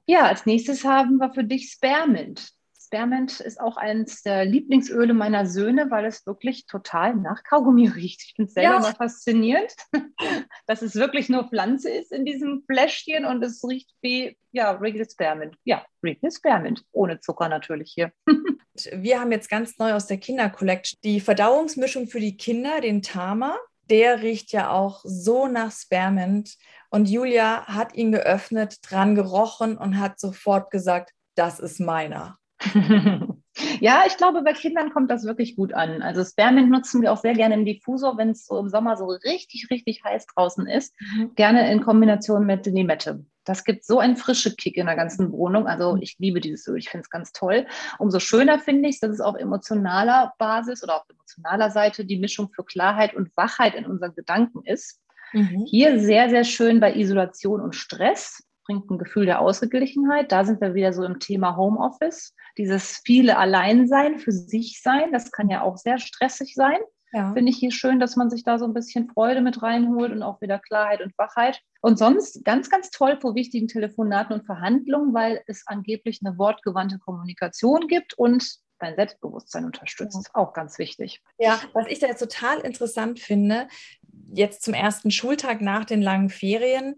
Ja, 0.09 0.23
als 0.23 0.47
nächstes 0.47 0.85
haben 0.85 1.19
wir 1.19 1.35
für 1.35 1.45
dich 1.45 1.71
Spearmint. 1.71 2.51
Spearmint 2.81 3.41
ist 3.41 3.61
auch 3.61 3.77
eines 3.77 4.23
der 4.23 4.47
Lieblingsöle 4.47 5.13
meiner 5.13 5.45
Söhne, 5.45 5.91
weil 5.91 6.07
es 6.07 6.25
wirklich 6.25 6.65
total 6.65 7.15
nach 7.15 7.45
Kaugummi 7.45 7.87
riecht. 7.95 8.23
Ich 8.25 8.33
finde 8.35 8.49
es 8.49 8.55
selber 8.55 8.75
ja. 8.77 8.81
mal 8.81 8.95
faszinierend, 8.95 9.75
dass 10.67 10.81
es 10.81 10.95
wirklich 10.95 11.29
nur 11.29 11.47
Pflanze 11.51 11.91
ist 11.91 12.11
in 12.11 12.25
diesem 12.25 12.65
Fläschchen 12.65 13.27
und 13.27 13.45
es 13.45 13.63
riecht 13.63 13.91
wie 14.01 14.39
ja, 14.51 14.81
Wrigley 14.81 15.05
Spearmint. 15.05 15.57
Ja, 15.65 15.85
Wrigley 16.01 16.31
Spearmint. 16.31 16.83
Ohne 16.93 17.21
Zucker 17.21 17.51
natürlich 17.51 17.93
hier. 17.95 18.11
Wir 18.93 19.21
haben 19.21 19.33
jetzt 19.33 19.51
ganz 19.51 19.77
neu 19.77 19.93
aus 19.93 20.07
der 20.07 20.17
Kinder-Collection 20.17 20.99
die 21.05 21.21
Verdauungsmischung 21.21 22.09
für 22.09 22.21
die 22.21 22.39
Kinder, 22.39 22.81
den 22.81 23.03
Tama. 23.03 23.59
Der 23.91 24.23
riecht 24.23 24.53
ja 24.53 24.71
auch 24.71 25.03
so 25.05 25.49
nach 25.49 25.73
Spearmint. 25.73 26.57
Und 26.91 27.09
Julia 27.09 27.67
hat 27.67 27.95
ihn 27.95 28.13
geöffnet, 28.13 28.79
dran 28.83 29.15
gerochen 29.15 29.77
und 29.77 29.99
hat 29.99 30.19
sofort 30.19 30.71
gesagt, 30.71 31.13
das 31.35 31.61
ist 31.61 31.81
meiner. 31.81 32.39
ja, 33.81 34.03
ich 34.07 34.17
glaube, 34.17 34.43
bei 34.43 34.53
Kindern 34.53 34.91
kommt 34.91 35.11
das 35.11 35.25
wirklich 35.25 35.57
gut 35.57 35.73
an. 35.73 36.03
Also 36.03 36.25
Spearmint 36.25 36.71
nutzen 36.71 37.03
wir 37.03 37.13
auch 37.13 37.21
sehr 37.21 37.35
gerne 37.35 37.55
im 37.55 37.65
Diffusor, 37.65 38.17
wenn 38.19 38.31
es 38.31 38.47
so 38.47 38.59
im 38.59 38.69
Sommer 38.69 38.97
so 38.97 39.07
richtig, 39.07 39.69
richtig 39.71 40.03
heiß 40.05 40.27
draußen 40.27 40.67
ist. 40.67 40.95
Mhm. 41.01 41.35
Gerne 41.35 41.71
in 41.71 41.83
Kombination 41.83 42.47
mit 42.47 42.67
Limette. 42.67 43.25
Das 43.45 43.65
gibt 43.65 43.85
so 43.85 43.99
einen 43.99 44.17
frischen 44.17 44.57
Kick 44.57 44.77
in 44.77 44.87
der 44.87 44.97
ganzen 44.97 45.33
Wohnung. 45.33 45.67
Also 45.67 45.95
mhm. 45.95 46.03
ich 46.03 46.17
liebe 46.19 46.41
dieses 46.41 46.67
Öl, 46.67 46.79
ich 46.79 46.91
finde 46.91 47.03
es 47.03 47.11
ganz 47.11 47.33
toll. 47.33 47.67
Umso 47.99 48.19
schöner 48.19 48.59
finde 48.59 48.89
ich 48.89 48.97
es, 48.97 49.01
dass 49.01 49.13
es 49.13 49.21
auf 49.21 49.37
emotionaler 49.37 50.35
Basis 50.39 50.83
oder 50.83 50.97
auf 50.97 51.05
emotionaler 51.09 51.71
Seite 51.71 52.05
die 52.05 52.19
Mischung 52.19 52.51
für 52.55 52.65
Klarheit 52.65 53.15
und 53.15 53.35
Wachheit 53.37 53.75
in 53.75 53.87
unseren 53.87 54.15
Gedanken 54.15 54.65
ist. 54.65 55.01
Mhm. 55.33 55.65
Hier 55.67 56.01
sehr, 56.01 56.31
sehr 56.31 56.45
schön 56.45 56.81
bei 56.81 56.95
Isolation 56.95 57.61
und 57.61 57.75
Stress 57.75 58.43
bringt 58.65 58.91
ein 58.91 58.99
Gefühl 58.99 59.27
der 59.27 59.41
Ausgeglichenheit. 59.41 60.31
Da 60.31 60.45
sind 60.45 60.61
wir 60.61 60.75
wieder 60.75 60.93
so 60.93 61.03
im 61.03 61.19
Thema 61.21 61.57
Homeoffice. 61.57 62.35
Dieses 62.59 63.01
viele 63.05 63.39
Alleinsein, 63.39 64.19
für 64.19 64.33
sich 64.33 64.83
sein, 64.83 65.11
das 65.13 65.33
kann 65.33 65.49
ja 65.49 65.63
auch 65.63 65.79
sehr 65.79 65.99
stressig 65.99 66.55
sein. 66.55 66.79
Ja. 67.13 67.33
Finde 67.33 67.51
ich 67.51 67.57
hier 67.57 67.73
schön, 67.73 68.01
dass 68.01 68.17
man 68.17 68.29
sich 68.29 68.45
da 68.45 68.59
so 68.59 68.67
ein 68.67 68.75
bisschen 68.75 69.09
Freude 69.09 69.41
mit 69.41 69.63
reinholt 69.63 70.13
und 70.13 70.23
auch 70.23 70.41
wieder 70.43 70.59
Klarheit 70.59 71.01
und 71.01 71.17
Wachheit. 71.17 71.63
Und 71.81 71.99
sonst 71.99 72.45
ganz, 72.45 72.69
ganz 72.69 72.91
toll 72.91 73.19
vor 73.19 73.35
wichtigen 73.35 73.69
Telefonaten 73.69 74.35
und 74.35 74.45
Verhandlungen, 74.45 75.15
weil 75.15 75.43
es 75.47 75.63
angeblich 75.67 76.21
eine 76.23 76.37
wortgewandte 76.37 76.99
Kommunikation 76.99 77.89
gibt 77.89 78.15
und 78.19 78.59
dein 78.79 78.95
Selbstbewusstsein 78.95 79.65
unterstützt. 79.65 80.27
Ja. 80.27 80.41
Auch 80.41 80.53
ganz 80.53 80.79
wichtig. 80.79 81.23
Ja, 81.39 81.61
was 81.73 81.87
ich 81.89 81.99
da 81.99 82.07
jetzt 82.07 82.21
total 82.21 82.61
interessant 82.61 83.19
finde, 83.19 83.69
jetzt 84.33 84.63
zum 84.63 84.75
ersten 84.75 85.11
Schultag 85.11 85.61
nach 85.61 85.85
den 85.85 86.03
langen 86.03 86.31
Ferien, 86.31 86.97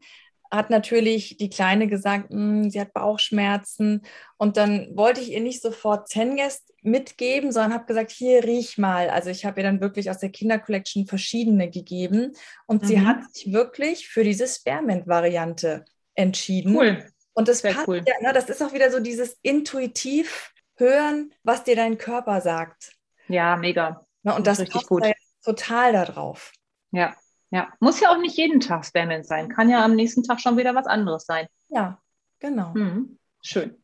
hat 0.51 0.69
natürlich 0.71 1.37
die 1.37 1.49
Kleine 1.49 1.87
gesagt, 1.87 2.31
hm, 2.31 2.71
sie 2.71 2.81
hat 2.81 2.93
Bauchschmerzen. 2.93 4.03
Und 4.37 4.57
dann 4.57 4.89
wollte 4.97 5.21
ich 5.21 5.31
ihr 5.33 5.41
nicht 5.41 5.63
sofort 5.63 6.09
Zengest 6.09 6.73
mitgeben, 6.83 7.53
sondern 7.53 7.75
habe 7.75 7.87
gesagt, 7.87 8.11
hier 8.11 8.43
riech 8.45 8.77
mal. 8.77 9.11
Also 9.11 9.31
ich 9.31 9.45
habe 9.45 9.61
ihr 9.61 9.65
dann 9.65 9.81
wirklich 9.81 10.11
aus 10.11 10.19
der 10.19 10.31
Kindercollection 10.31 11.07
verschiedene 11.07 11.71
gegeben. 11.71 12.33
Und 12.67 12.83
mhm. 12.83 12.87
sie 12.87 13.01
hat 13.01 13.33
sich 13.33 13.53
wirklich 13.53 14.09
für 14.09 14.25
diese 14.25 14.49
Spearmint-Variante 14.49 15.85
entschieden. 16.15 16.75
Cool. 16.75 17.05
Und 17.33 17.47
das 17.47 17.61
Sehr 17.61 17.73
passt 17.73 17.89
cool. 17.89 18.03
ja, 18.05 18.15
ne? 18.27 18.33
das 18.33 18.51
ist 18.51 18.61
auch 18.61 18.73
wieder 18.73 18.91
so 18.91 18.99
dieses 18.99 19.39
intuitiv 19.43 20.53
hören, 20.75 21.33
was 21.45 21.63
dir 21.63 21.77
dein 21.77 21.97
Körper 21.97 22.41
sagt. 22.41 22.93
Ja, 23.29 23.57
mega. 23.57 24.05
Ne? 24.25 24.35
Und 24.35 24.49
das, 24.49 24.59
das 24.59 24.67
richtig 24.67 24.89
gut. 24.89 25.05
Da 25.05 25.13
total 25.45 25.93
darauf. 25.93 26.53
Ja, 26.93 27.15
ja, 27.51 27.69
muss 27.81 28.01
ja 28.01 28.11
auch 28.11 28.19
nicht 28.19 28.37
jeden 28.37 28.61
Tag 28.61 28.85
Spamment 28.85 29.27
sein. 29.27 29.49
Kann 29.49 29.69
ja 29.69 29.85
am 29.85 29.95
nächsten 29.95 30.23
Tag 30.23 30.41
schon 30.41 30.57
wieder 30.57 30.75
was 30.75 30.87
anderes 30.87 31.25
sein. 31.27 31.47
Ja, 31.69 32.01
genau. 32.39 32.73
Mhm. 32.75 33.19
Schön. 33.43 33.77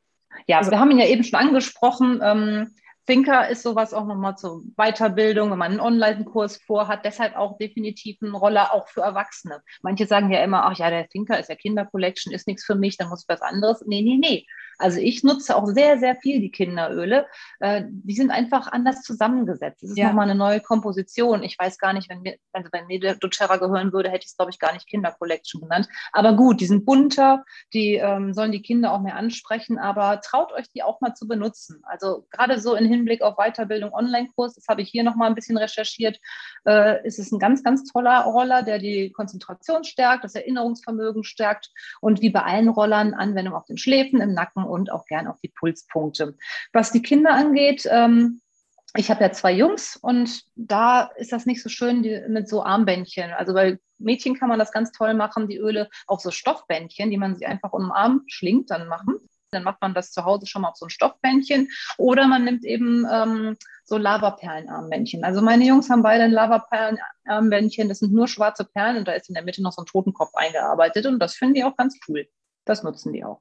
Ja, 0.47 0.59
also, 0.59 0.71
wir 0.71 0.79
haben 0.79 0.91
ihn 0.91 0.99
ja 0.99 1.07
eben 1.07 1.25
schon 1.25 1.39
angesprochen. 1.39 2.21
Ähm, 2.23 2.75
Thinker 3.07 3.49
ist 3.49 3.63
sowas 3.63 3.95
auch 3.95 4.07
nochmal 4.07 4.37
zur 4.37 4.63
Weiterbildung, 4.77 5.51
wenn 5.51 5.59
man 5.59 5.73
einen 5.73 5.81
Online-Kurs 5.81 6.59
vorhat, 6.59 7.05
deshalb 7.05 7.37
auch 7.37 7.57
definitiv 7.59 8.21
ein 8.21 8.35
Roller 8.35 8.75
auch 8.75 8.89
für 8.89 9.03
Erwachsene. 9.03 9.63
Manche 9.83 10.07
sagen 10.07 10.31
ja 10.31 10.43
immer, 10.43 10.65
ach 10.65 10.77
ja, 10.77 10.91
der 10.91 11.09
Thinker 11.09 11.39
ist 11.39 11.49
ja 11.49 11.55
Kindercollection, 11.55 12.33
ist 12.33 12.47
nichts 12.47 12.65
für 12.65 12.75
mich, 12.75 12.97
dann 12.97 13.09
muss 13.09 13.23
ich 13.23 13.29
was 13.29 13.43
anderes. 13.43 13.83
Nee, 13.87 14.03
nee, 14.03 14.19
nee. 14.19 14.47
Also 14.79 15.01
ich 15.01 15.25
nutze 15.25 15.57
auch 15.57 15.67
sehr, 15.67 15.99
sehr 15.99 16.17
viel 16.17 16.41
die 16.41 16.51
Kinderöle. 16.51 17.27
Äh, 17.61 17.85
die 17.87 18.15
sind 18.15 18.31
einfach 18.31 18.71
anders 18.71 19.03
zusammengesetzt. 19.03 19.83
Es 19.83 19.91
ist 19.91 19.99
ja. 19.99 20.09
nochmal 20.09 20.29
eine 20.29 20.39
neue 20.39 20.61
Komposition. 20.61 21.43
Ich 21.43 21.59
weiß 21.59 21.79
gar 21.79 21.93
nicht, 21.93 22.11
wenn 22.11 22.21
mir, 22.21 22.37
also 22.53 22.69
wenn 22.73 22.87
mir 22.87 23.01
der 23.01 23.15
doTERRA 23.15 23.57
gehören 23.57 23.93
würde, 23.93 24.11
hätte 24.11 24.25
ich 24.25 24.33
es, 24.33 24.37
glaube 24.37 24.51
ich, 24.51 24.59
gar 24.59 24.75
nicht 24.75 24.87
Kindercollection 24.87 25.63
genannt. 25.63 25.89
Aber 26.13 26.35
gut, 26.35 26.61
die 26.61 26.67
sind 26.67 26.85
bunter, 26.85 27.45
die 27.73 27.95
ähm, 27.95 28.35
sollen 28.35 28.53
die 28.53 28.63
Kinder 28.63 28.93
auch 28.93 29.01
mehr 29.01 29.17
ansprechen, 29.17 29.79
aber 29.79 30.21
traut 30.21 30.53
euch 30.53 30.71
die 30.71 30.83
auch 30.83 31.01
mal 31.01 31.15
zu 31.15 31.27
benutzen. 31.27 31.83
Also 31.87 32.27
gerade 32.31 32.61
so 32.61 32.75
im 32.75 32.87
Hinblick 32.97 33.23
auf 33.23 33.37
Weiterbildung, 33.37 33.93
Online-Kurs, 33.93 34.55
das 34.55 34.67
habe 34.69 34.83
ich 34.83 34.89
hier 34.91 35.05
nochmal 35.05 35.29
ein 35.29 35.35
bisschen 35.35 35.57
recherchiert, 35.57 36.19
äh, 36.67 37.07
ist 37.07 37.19
es 37.19 37.33
ein 37.33 37.39
ganz, 37.39 37.63
ganz 37.63 37.85
toller 37.85 38.21
Roller, 38.25 38.63
der 38.63 38.79
die 38.79 39.13
Konzentration 39.13 39.85
stärkt, 39.85 40.25
das 40.25 40.35
Erinnerungsvermögen 40.35 41.25
stärkt 41.25 41.71
und 42.01 42.23
wie 42.23 42.31
bei 42.31 42.43
allen 42.43 42.69
Rollern 42.69 43.15
Anwendung 43.15 43.55
auf 43.55 43.67
den 43.67 43.79
Schläfen, 43.79 44.21
im 44.21 44.33
Nacken 44.33 44.65
und 44.65 44.91
auch 44.91 45.07
gern 45.07 45.27
auf 45.27 45.41
die 45.41 45.53
Pulspunkte. 45.57 46.37
Was 46.73 46.93
die 46.93 47.03
Kinder 47.03 47.33
angeht, 47.33 47.87
ähm, 47.91 48.41
ich 48.97 49.11
habe 49.11 49.23
ja 49.23 49.33
zwei 49.33 49.53
Jungs 49.53 49.97
und 49.97 50.43
da 50.55 51.11
ist 51.17 51.33
das 51.33 51.47
nicht 51.47 51.63
so 51.63 51.69
schön 51.69 52.03
die, 52.03 52.23
mit 52.29 52.49
so 52.49 52.63
Armbändchen. 52.63 53.31
Also 53.33 53.53
bei 53.53 53.79
Mädchen 53.99 54.39
kann 54.39 54.49
man 54.49 54.59
das 54.59 54.73
ganz 54.73 54.93
toll 54.93 55.15
machen, 55.15 55.49
die 55.49 55.59
Öle 55.59 55.89
auf 56.07 56.21
so 56.21 56.31
Stoffbändchen, 56.31 57.11
die 57.11 57.19
man 57.19 57.35
sich 57.35 57.47
einfach 57.47 57.73
um 57.73 57.85
den 57.85 57.93
Arm 57.93 58.23
schlingt, 58.27 58.71
dann 58.71 58.89
machen. 58.89 59.17
Dann 59.51 59.65
macht 59.65 59.81
man 59.81 59.95
das 59.95 60.13
zu 60.13 60.25
Hause 60.25 60.47
schon 60.47 60.63
mal 60.63 60.71
auf 60.71 60.77
so 60.77 60.87
ein 60.87 60.91
Stoffbändchen. 60.91 61.69
Oder 61.99 62.27
man 62.27 62.45
nimmt 62.45 62.65
eben 62.65 63.07
ähm, 63.11 63.57
so 63.85 63.97
Lavaperlenarmbändchen. 63.97 65.25
Also 65.25 65.43
meine 65.43 65.65
Jungs 65.65 65.89
haben 65.91 66.03
beide 66.03 66.25
ein 66.25 66.33
Lavaperlenarmbändchen. 66.33 67.89
Das 67.89 68.01
sind 68.01 68.13
nur 68.13 68.29
schwarze 68.29 68.65
Perlen 68.65 68.99
und 68.99 69.09
da 69.09 69.13
ist 69.13 69.29
in 69.29 69.35
der 69.35 69.45
Mitte 69.45 69.63
noch 69.63 69.73
so 69.73 69.83
ein 69.83 69.87
Totenkopf 69.87 70.35
eingearbeitet. 70.35 71.07
Und 71.07 71.19
das 71.19 71.35
finden 71.35 71.55
die 71.55 71.65
auch 71.65 71.77
ganz 71.77 71.99
cool. 72.09 72.27
Das 72.65 72.83
nutzen 72.83 73.13
die 73.13 73.25
auch. 73.25 73.41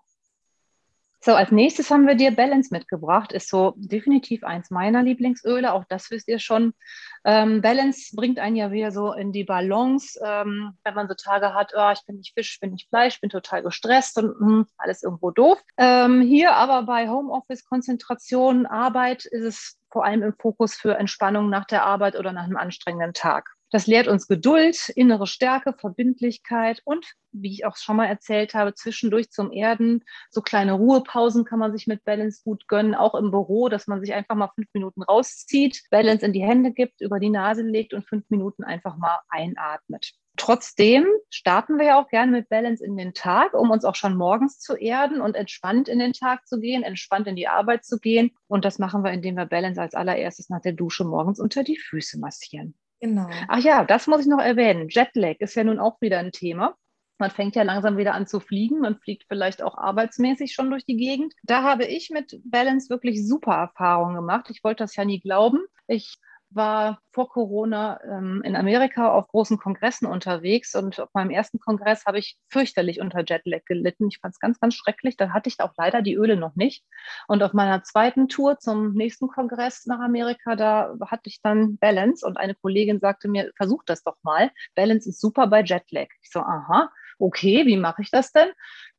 So, 1.26 1.34
als 1.34 1.50
nächstes 1.50 1.90
haben 1.90 2.06
wir 2.06 2.14
dir 2.14 2.30
Balance 2.36 2.72
mitgebracht. 2.72 3.32
Ist 3.32 3.50
so 3.50 3.74
definitiv 3.78 4.44
eins 4.44 4.70
meiner 4.70 5.02
Lieblingsöle. 5.02 5.74
Auch 5.74 5.84
das 5.90 6.12
wisst 6.12 6.28
ihr 6.28 6.38
schon. 6.38 6.76
Ähm, 7.24 7.64
Balance 7.64 8.16
bringt 8.16 8.38
einen 8.38 8.56
ja 8.56 8.72
wieder 8.72 8.92
so 8.92 9.12
in 9.12 9.32
die 9.32 9.44
Balance, 9.44 10.20
ähm, 10.24 10.78
wenn 10.84 10.94
man 10.94 11.08
so 11.08 11.16
Tage 11.16 11.56
hat, 11.56 11.74
oh, 11.76 11.90
ich 11.92 12.06
bin 12.06 12.18
nicht 12.18 12.36
Fisch, 12.36 12.60
bin 12.60 12.74
nicht 12.74 12.90
Fleisch, 12.90 13.20
bin 13.22 13.32
total 13.32 13.64
gestresst 13.64 14.20
und 14.20 14.40
mh, 14.40 14.48
hm, 14.48 14.68
alles 14.78 15.02
irgendwo 15.02 15.32
doof. 15.32 15.60
Ähm, 15.78 16.22
hier 16.22 16.54
aber 16.54 16.84
bei 16.84 17.10
Homeoffice, 17.10 17.66
Konzentration, 17.66 18.68
Arbeit 18.68 19.26
ist 19.26 19.46
es 19.46 19.80
vor 19.90 20.06
allem 20.06 20.22
im 20.22 20.36
Fokus 20.38 20.76
für 20.76 20.96
Entspannung 20.96 21.50
nach 21.50 21.66
der 21.66 21.86
Arbeit 21.86 22.20
oder 22.20 22.34
nach 22.34 22.44
einem 22.44 22.58
anstrengenden 22.58 23.14
Tag. 23.14 23.55
Das 23.72 23.88
lehrt 23.88 24.08
uns 24.08 24.28
Geduld, 24.28 24.90
innere 24.90 25.28
Stärke, 25.28 25.74
Verbindlichkeit 25.74 26.82
und, 26.86 27.06
wie 27.32 27.52
ich 27.52 27.66
auch 27.66 27.76
schon 27.78 27.98
mal 27.98 28.06
erzählt 28.06 28.54
habe, 28.54 28.74
zwischendurch 28.74 29.32
zum 29.32 29.52
Erden. 29.52 30.04
So 30.30 30.42
kleine 30.42 30.74
Ruhepausen 30.74 31.46
kann 31.46 31.60
man 31.60 31.72
sich 31.72 31.88
mit 31.88 32.04
Balance 32.04 32.42
gut 32.44 32.68
gönnen, 32.68 32.96
auch 32.96 33.16
im 33.16 33.32
Büro, 33.32 33.68
dass 33.68 33.88
man 33.88 34.02
sich 34.02 34.14
einfach 34.14 34.36
mal 34.36 34.52
fünf 34.54 34.68
Minuten 34.74 35.02
rauszieht, 35.02 35.84
Balance 35.90 36.26
in 36.26 36.32
die 36.32 36.44
Hände 36.44 36.72
gibt, 36.72 37.02
über 37.02 37.20
die 37.20 37.30
Nase 37.32 37.64
legt 37.64 37.94
und 37.94 38.08
fünf 38.08 38.30
Minuten 38.30 38.64
einfach 38.64 38.98
mal 38.98 39.20
einatmet. 39.30 40.14
Trotzdem 40.38 41.06
starten 41.30 41.78
wir 41.78 41.86
ja 41.86 42.02
auch 42.02 42.10
gerne 42.10 42.32
mit 42.32 42.50
Balance 42.50 42.86
in 42.86 42.98
den 42.98 43.14
Tag, 43.14 43.54
um 43.54 43.72
uns 43.72 43.86
auch 43.86 43.96
schon 43.96 44.16
morgens 44.16 44.60
zu 44.60 44.76
erden 44.76 45.22
und 45.22 45.36
entspannt 45.36 45.88
in 45.88 46.00
den 46.00 46.14
Tag 46.14 46.46
zu 46.46 46.60
gehen, 46.60 46.84
entspannt 46.84 47.28
in 47.28 47.36
die 47.36 47.48
Arbeit 47.48 47.86
zu 47.86 48.00
gehen. 48.00 48.32
Und 48.48 48.66
das 48.66 48.78
machen 48.78 49.04
wir, 49.04 49.12
indem 49.12 49.36
wir 49.36 49.46
Balance 49.46 49.82
als 49.82 49.96
allererstes 49.96 50.50
nach 50.50 50.62
der 50.62 50.74
Dusche 50.74 51.06
morgens 51.06 51.40
unter 51.40 51.64
die 51.64 51.78
Füße 51.78 52.20
massieren. 52.20 52.76
Genau. 53.06 53.30
Ach 53.48 53.60
ja, 53.60 53.86
das 53.86 54.08
muss 54.08 54.22
ich 54.22 54.26
noch 54.26 54.42
erwähnen. 54.42 54.88
Jetlag 54.90 55.36
ist 55.38 55.54
ja 55.54 55.64
nun 55.64 55.78
auch 55.78 56.02
wieder 56.02 56.18
ein 56.18 56.32
Thema. 56.32 56.76
Man 57.20 57.30
fängt 57.30 57.56
ja 57.56 57.62
langsam 57.62 57.98
wieder 57.98 58.16
an 58.16 58.26
zu 58.26 58.40
fliegen. 58.40 58.80
Man 58.80 58.98
fliegt 58.98 59.26
vielleicht 59.28 59.62
auch 59.62 59.78
arbeitsmäßig 59.78 60.54
schon 60.54 60.72
durch 60.72 60.86
die 60.86 60.98
Gegend. 60.98 61.34
Da 61.44 61.62
habe 61.62 61.86
ich 61.86 62.10
mit 62.10 62.42
Balance 62.44 62.90
wirklich 62.90 63.26
super 63.26 63.54
Erfahrungen 63.54 64.16
gemacht. 64.16 64.48
Ich 64.50 64.64
wollte 64.64 64.84
das 64.84 64.96
ja 64.96 65.06
nie 65.06 65.20
glauben. 65.20 65.60
Ich 65.86 66.18
war 66.56 67.00
vor 67.12 67.30
Corona 67.30 68.00
ähm, 68.04 68.42
in 68.44 68.56
Amerika 68.56 69.12
auf 69.12 69.28
großen 69.28 69.58
Kongressen 69.58 70.06
unterwegs 70.06 70.76
und 70.76 71.00
auf 71.00 71.10
meinem 71.14 71.30
ersten 71.30 71.60
Kongress 71.60 72.06
habe 72.06 72.20
ich 72.20 72.38
fürchterlich 72.50 73.02
unter 73.02 73.24
Jetlag 73.26 73.66
gelitten. 73.66 74.08
Ich 74.08 74.20
fand 74.20 74.34
es 74.34 74.40
ganz, 74.40 74.60
ganz 74.60 74.76
schrecklich. 74.76 75.18
Da 75.18 75.30
hatte 75.30 75.50
ich 75.50 75.60
auch 75.60 75.74
leider 75.78 76.02
die 76.02 76.16
Öle 76.16 76.36
noch 76.36 76.56
nicht. 76.56 76.84
Und 77.28 77.44
auf 77.44 77.54
meiner 77.54 77.84
zweiten 77.84 78.28
Tour 78.28 78.60
zum 78.60 78.94
nächsten 78.94 79.28
Kongress 79.28 79.86
nach 79.86 80.00
Amerika, 80.00 80.56
da 80.56 80.96
hatte 81.08 81.30
ich 81.30 81.42
dann 81.42 81.78
Balance 81.78 82.26
und 82.26 82.38
eine 82.38 82.56
Kollegin 82.56 83.00
sagte 83.00 83.28
mir, 83.28 83.52
versuch 83.56 83.84
das 83.86 84.04
doch 84.04 84.18
mal. 84.24 84.52
Balance 84.76 85.10
ist 85.10 85.22
super 85.22 85.48
bei 85.48 85.62
Jetlag. 85.64 86.08
Ich 86.22 86.32
so, 86.32 86.40
aha 86.40 86.90
okay, 87.20 87.66
wie 87.66 87.78
mache 87.78 88.02
ich 88.02 88.12
das 88.12 88.32
denn? 88.32 88.50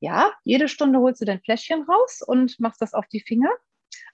Ja, 0.00 0.32
jede 0.44 0.68
Stunde 0.68 1.00
holst 1.00 1.20
du 1.20 1.24
dein 1.24 1.40
Fläschchen 1.40 1.82
raus 1.82 2.22
und 2.26 2.58
machst 2.60 2.80
das 2.80 2.94
auf 2.94 3.06
die 3.08 3.20
Finger 3.20 3.50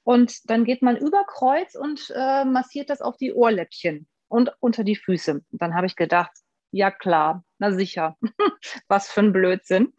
und 0.04 0.50
dann 0.50 0.64
geht 0.64 0.82
man 0.82 0.96
über 0.96 1.24
Kreuz 1.26 1.74
und 1.74 2.12
äh, 2.14 2.44
massiert 2.44 2.90
das 2.90 3.00
auf 3.00 3.16
die 3.16 3.32
Ohrläppchen 3.32 4.08
und 4.28 4.52
unter 4.60 4.84
die 4.84 4.96
Füße. 4.96 5.34
Und 5.34 5.62
dann 5.62 5.74
habe 5.74 5.86
ich 5.86 5.96
gedacht, 5.96 6.32
ja 6.72 6.90
klar, 6.90 7.44
na 7.58 7.72
sicher, 7.72 8.16
was 8.88 9.10
für 9.10 9.20
ein 9.20 9.32
Blödsinn. 9.32 9.92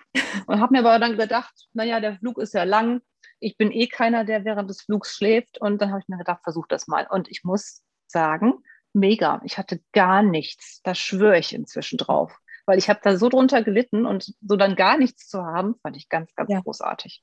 Und 0.47 0.59
habe 0.59 0.73
mir 0.73 0.79
aber 0.79 0.99
dann 0.99 1.17
gedacht, 1.17 1.53
naja, 1.73 1.99
der 1.99 2.17
Flug 2.17 2.37
ist 2.39 2.53
ja 2.53 2.63
lang, 2.63 3.01
ich 3.39 3.57
bin 3.57 3.71
eh 3.71 3.87
keiner, 3.87 4.25
der 4.25 4.45
während 4.45 4.69
des 4.69 4.81
Flugs 4.81 5.15
schläft. 5.15 5.59
Und 5.59 5.81
dann 5.81 5.91
habe 5.91 5.99
ich 5.99 6.07
mir 6.07 6.17
gedacht, 6.17 6.41
versuch 6.43 6.67
das 6.67 6.87
mal. 6.87 7.07
Und 7.09 7.29
ich 7.29 7.43
muss 7.43 7.83
sagen, 8.07 8.55
mega. 8.93 9.41
Ich 9.43 9.57
hatte 9.57 9.81
gar 9.91 10.23
nichts. 10.23 10.81
Da 10.83 10.95
schwöre 10.95 11.37
ich 11.37 11.53
inzwischen 11.53 11.97
drauf. 11.97 12.35
Weil 12.65 12.77
ich 12.77 12.89
habe 12.89 13.01
da 13.03 13.17
so 13.17 13.27
drunter 13.27 13.61
gelitten 13.61 14.05
und 14.05 14.33
so 14.41 14.55
dann 14.55 14.75
gar 14.75 14.97
nichts 14.97 15.27
zu 15.27 15.43
haben, 15.43 15.75
fand 15.81 15.97
ich 15.97 16.07
ganz, 16.07 16.33
ganz 16.35 16.49
ja. 16.49 16.61
großartig. 16.61 17.21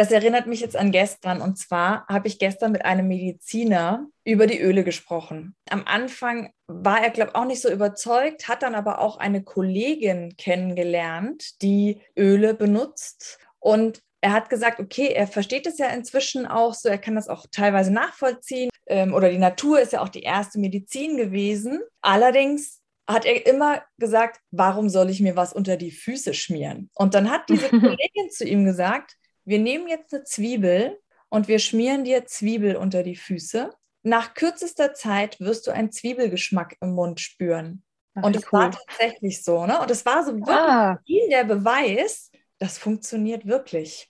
Das 0.00 0.12
erinnert 0.12 0.46
mich 0.46 0.60
jetzt 0.60 0.78
an 0.78 0.92
gestern. 0.92 1.42
Und 1.42 1.58
zwar 1.58 2.06
habe 2.06 2.26
ich 2.26 2.38
gestern 2.38 2.72
mit 2.72 2.86
einem 2.86 3.06
Mediziner 3.06 4.06
über 4.24 4.46
die 4.46 4.58
Öle 4.58 4.82
gesprochen. 4.82 5.54
Am 5.68 5.84
Anfang 5.84 6.54
war 6.68 7.02
er, 7.02 7.10
glaube 7.10 7.32
ich, 7.32 7.36
auch 7.36 7.44
nicht 7.44 7.60
so 7.60 7.70
überzeugt, 7.70 8.48
hat 8.48 8.62
dann 8.62 8.74
aber 8.74 9.00
auch 9.00 9.18
eine 9.18 9.42
Kollegin 9.42 10.38
kennengelernt, 10.38 11.60
die 11.60 12.00
Öle 12.16 12.54
benutzt. 12.54 13.40
Und 13.58 14.00
er 14.22 14.32
hat 14.32 14.48
gesagt, 14.48 14.80
okay, 14.80 15.08
er 15.08 15.26
versteht 15.26 15.66
es 15.66 15.76
ja 15.76 15.88
inzwischen 15.88 16.46
auch 16.46 16.72
so, 16.72 16.88
er 16.88 16.96
kann 16.96 17.14
das 17.14 17.28
auch 17.28 17.44
teilweise 17.52 17.92
nachvollziehen. 17.92 18.70
Ähm, 18.86 19.12
oder 19.12 19.28
die 19.28 19.36
Natur 19.36 19.82
ist 19.82 19.92
ja 19.92 20.00
auch 20.00 20.08
die 20.08 20.22
erste 20.22 20.58
Medizin 20.58 21.18
gewesen. 21.18 21.82
Allerdings 22.00 22.80
hat 23.06 23.26
er 23.26 23.46
immer 23.46 23.82
gesagt, 23.98 24.40
warum 24.50 24.88
soll 24.88 25.10
ich 25.10 25.20
mir 25.20 25.36
was 25.36 25.52
unter 25.52 25.76
die 25.76 25.90
Füße 25.90 26.32
schmieren? 26.32 26.88
Und 26.94 27.12
dann 27.12 27.30
hat 27.30 27.50
diese 27.50 27.68
Kollegin 27.68 28.30
zu 28.30 28.46
ihm 28.46 28.64
gesagt, 28.64 29.18
wir 29.50 29.58
nehmen 29.58 29.88
jetzt 29.88 30.14
eine 30.14 30.22
Zwiebel 30.22 31.00
und 31.28 31.48
wir 31.48 31.58
schmieren 31.58 32.04
dir 32.04 32.24
Zwiebel 32.24 32.76
unter 32.76 33.02
die 33.02 33.16
Füße. 33.16 33.74
Nach 34.04 34.34
kürzester 34.34 34.94
Zeit 34.94 35.40
wirst 35.40 35.66
du 35.66 35.72
einen 35.72 35.90
Zwiebelgeschmack 35.90 36.76
im 36.80 36.92
Mund 36.94 37.18
spüren. 37.18 37.82
Ach, 38.14 38.22
und 38.22 38.36
es 38.36 38.44
cool. 38.46 38.60
war 38.60 38.70
tatsächlich 38.70 39.42
so, 39.42 39.66
ne? 39.66 39.80
Und 39.80 39.90
es 39.90 40.06
war 40.06 40.24
so 40.24 40.34
wirklich 40.34 40.56
ah. 40.56 41.00
der 41.30 41.44
Beweis, 41.44 42.30
das 42.58 42.78
funktioniert 42.78 43.44
wirklich. 43.44 44.08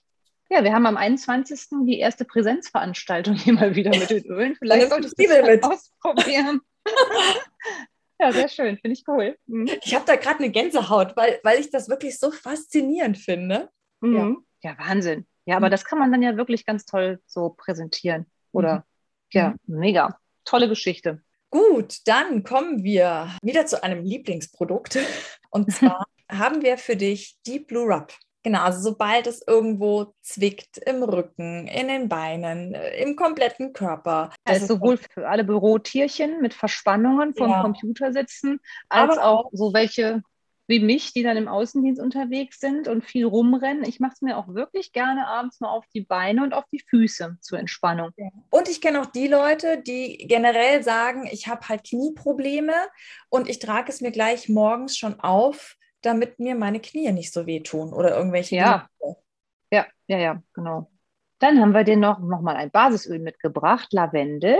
Ja, 0.51 0.63
wir 0.63 0.73
haben 0.73 0.85
am 0.85 0.97
21. 0.97 1.85
die 1.85 1.97
erste 1.97 2.23
Präsenzveranstaltung 2.23 3.33
hier 3.33 3.53
mal 3.53 3.73
wieder 3.73 3.89
mit 3.97 4.11
den 4.11 4.23
Ölen. 4.25 4.55
Vielleicht 4.59 4.89
solltest 4.89 5.17
du 5.17 5.27
das 5.27 5.47
mit. 5.47 5.63
ausprobieren. 5.63 6.61
ja, 8.19 8.31
sehr 8.31 8.47
schön, 8.47 8.77
finde 8.77 8.93
ich 8.93 9.07
cool. 9.07 9.35
Mhm. 9.47 9.71
Ich 9.83 9.95
habe 9.95 10.05
da 10.05 10.17
gerade 10.17 10.39
eine 10.39 10.51
Gänsehaut, 10.51 11.17
weil, 11.17 11.39
weil 11.41 11.59
ich 11.59 11.71
das 11.71 11.89
wirklich 11.89 12.19
so 12.19 12.29
faszinierend 12.29 13.17
finde. 13.17 13.71
Mhm. 14.01 14.45
Ja. 14.61 14.69
ja, 14.71 14.77
Wahnsinn. 14.77 15.25
Ja, 15.45 15.57
aber 15.57 15.67
mhm. 15.67 15.71
das 15.71 15.85
kann 15.85 15.99
man 15.99 16.11
dann 16.11 16.21
ja 16.21 16.37
wirklich 16.37 16.65
ganz 16.65 16.85
toll 16.85 17.19
so 17.25 17.49
präsentieren. 17.49 18.25
Oder 18.51 18.75
mhm. 18.75 18.81
ja, 19.31 19.49
mhm. 19.65 19.79
mega. 19.79 20.17
Tolle 20.45 20.69
Geschichte. 20.69 21.21
Gut, 21.49 21.99
dann 22.05 22.43
kommen 22.43 22.83
wir 22.83 23.35
wieder 23.41 23.65
zu 23.65 23.83
einem 23.83 24.03
Lieblingsprodukt. 24.03 24.97
Und 25.49 25.71
zwar 25.71 26.05
haben 26.31 26.61
wir 26.61 26.77
für 26.77 26.95
dich 26.95 27.37
Deep 27.45 27.67
Blue 27.67 27.85
Rub. 27.85 28.13
Genau, 28.43 28.61
also 28.61 28.81
sobald 28.81 29.27
es 29.27 29.43
irgendwo 29.45 30.15
zwickt 30.21 30.79
im 30.79 31.03
Rücken, 31.03 31.67
in 31.67 31.87
den 31.87 32.09
Beinen, 32.09 32.73
äh, 32.73 33.03
im 33.03 33.15
kompletten 33.15 33.71
Körper. 33.71 34.31
Das 34.45 34.61
ist 34.61 34.67
sowohl 34.67 34.97
für 34.97 35.29
alle 35.29 35.43
Bürotierchen 35.43 36.41
mit 36.41 36.55
Verspannungen 36.55 37.35
vom 37.35 37.51
ja. 37.51 37.61
Computer 37.61 38.11
sitzen, 38.13 38.59
als 38.89 39.17
Aber 39.17 39.27
auch 39.27 39.49
so 39.53 39.73
welche 39.73 40.23
wie 40.71 40.79
mich, 40.79 41.13
die 41.13 41.21
dann 41.21 41.37
im 41.37 41.47
Außendienst 41.47 42.01
unterwegs 42.01 42.59
sind 42.59 42.87
und 42.87 43.03
viel 43.03 43.25
rumrennen. 43.25 43.83
Ich 43.83 43.99
mache 43.99 44.13
es 44.15 44.21
mir 44.21 44.37
auch 44.37 44.47
wirklich 44.47 44.93
gerne 44.93 45.27
abends 45.27 45.59
mal 45.59 45.69
auf 45.69 45.85
die 45.93 46.01
Beine 46.01 46.43
und 46.43 46.53
auf 46.53 46.63
die 46.71 46.79
Füße 46.79 47.37
zur 47.41 47.59
Entspannung. 47.59 48.11
Und 48.49 48.69
ich 48.69 48.81
kenne 48.81 49.01
auch 49.01 49.05
die 49.05 49.27
Leute, 49.27 49.81
die 49.81 50.25
generell 50.27 50.81
sagen, 50.81 51.27
ich 51.29 51.47
habe 51.47 51.67
halt 51.67 51.83
Knieprobleme 51.83 52.73
und 53.29 53.49
ich 53.49 53.59
trage 53.59 53.91
es 53.91 54.01
mir 54.01 54.11
gleich 54.11 54.49
morgens 54.49 54.97
schon 54.97 55.19
auf, 55.19 55.75
damit 56.01 56.39
mir 56.39 56.55
meine 56.55 56.79
Knie 56.79 57.11
nicht 57.11 57.31
so 57.31 57.45
wehtun 57.45 57.93
oder 57.93 58.17
irgendwelche. 58.17 58.55
Ja, 58.55 58.89
ja, 59.71 59.85
ja, 60.07 60.17
ja, 60.17 60.43
genau. 60.53 60.89
Dann 61.39 61.59
haben 61.59 61.73
wir 61.73 61.83
dir 61.83 61.97
noch, 61.97 62.19
noch 62.19 62.41
mal 62.41 62.55
ein 62.55 62.71
Basisöl 62.71 63.19
mitgebracht, 63.19 63.91
Lavendel 63.91 64.57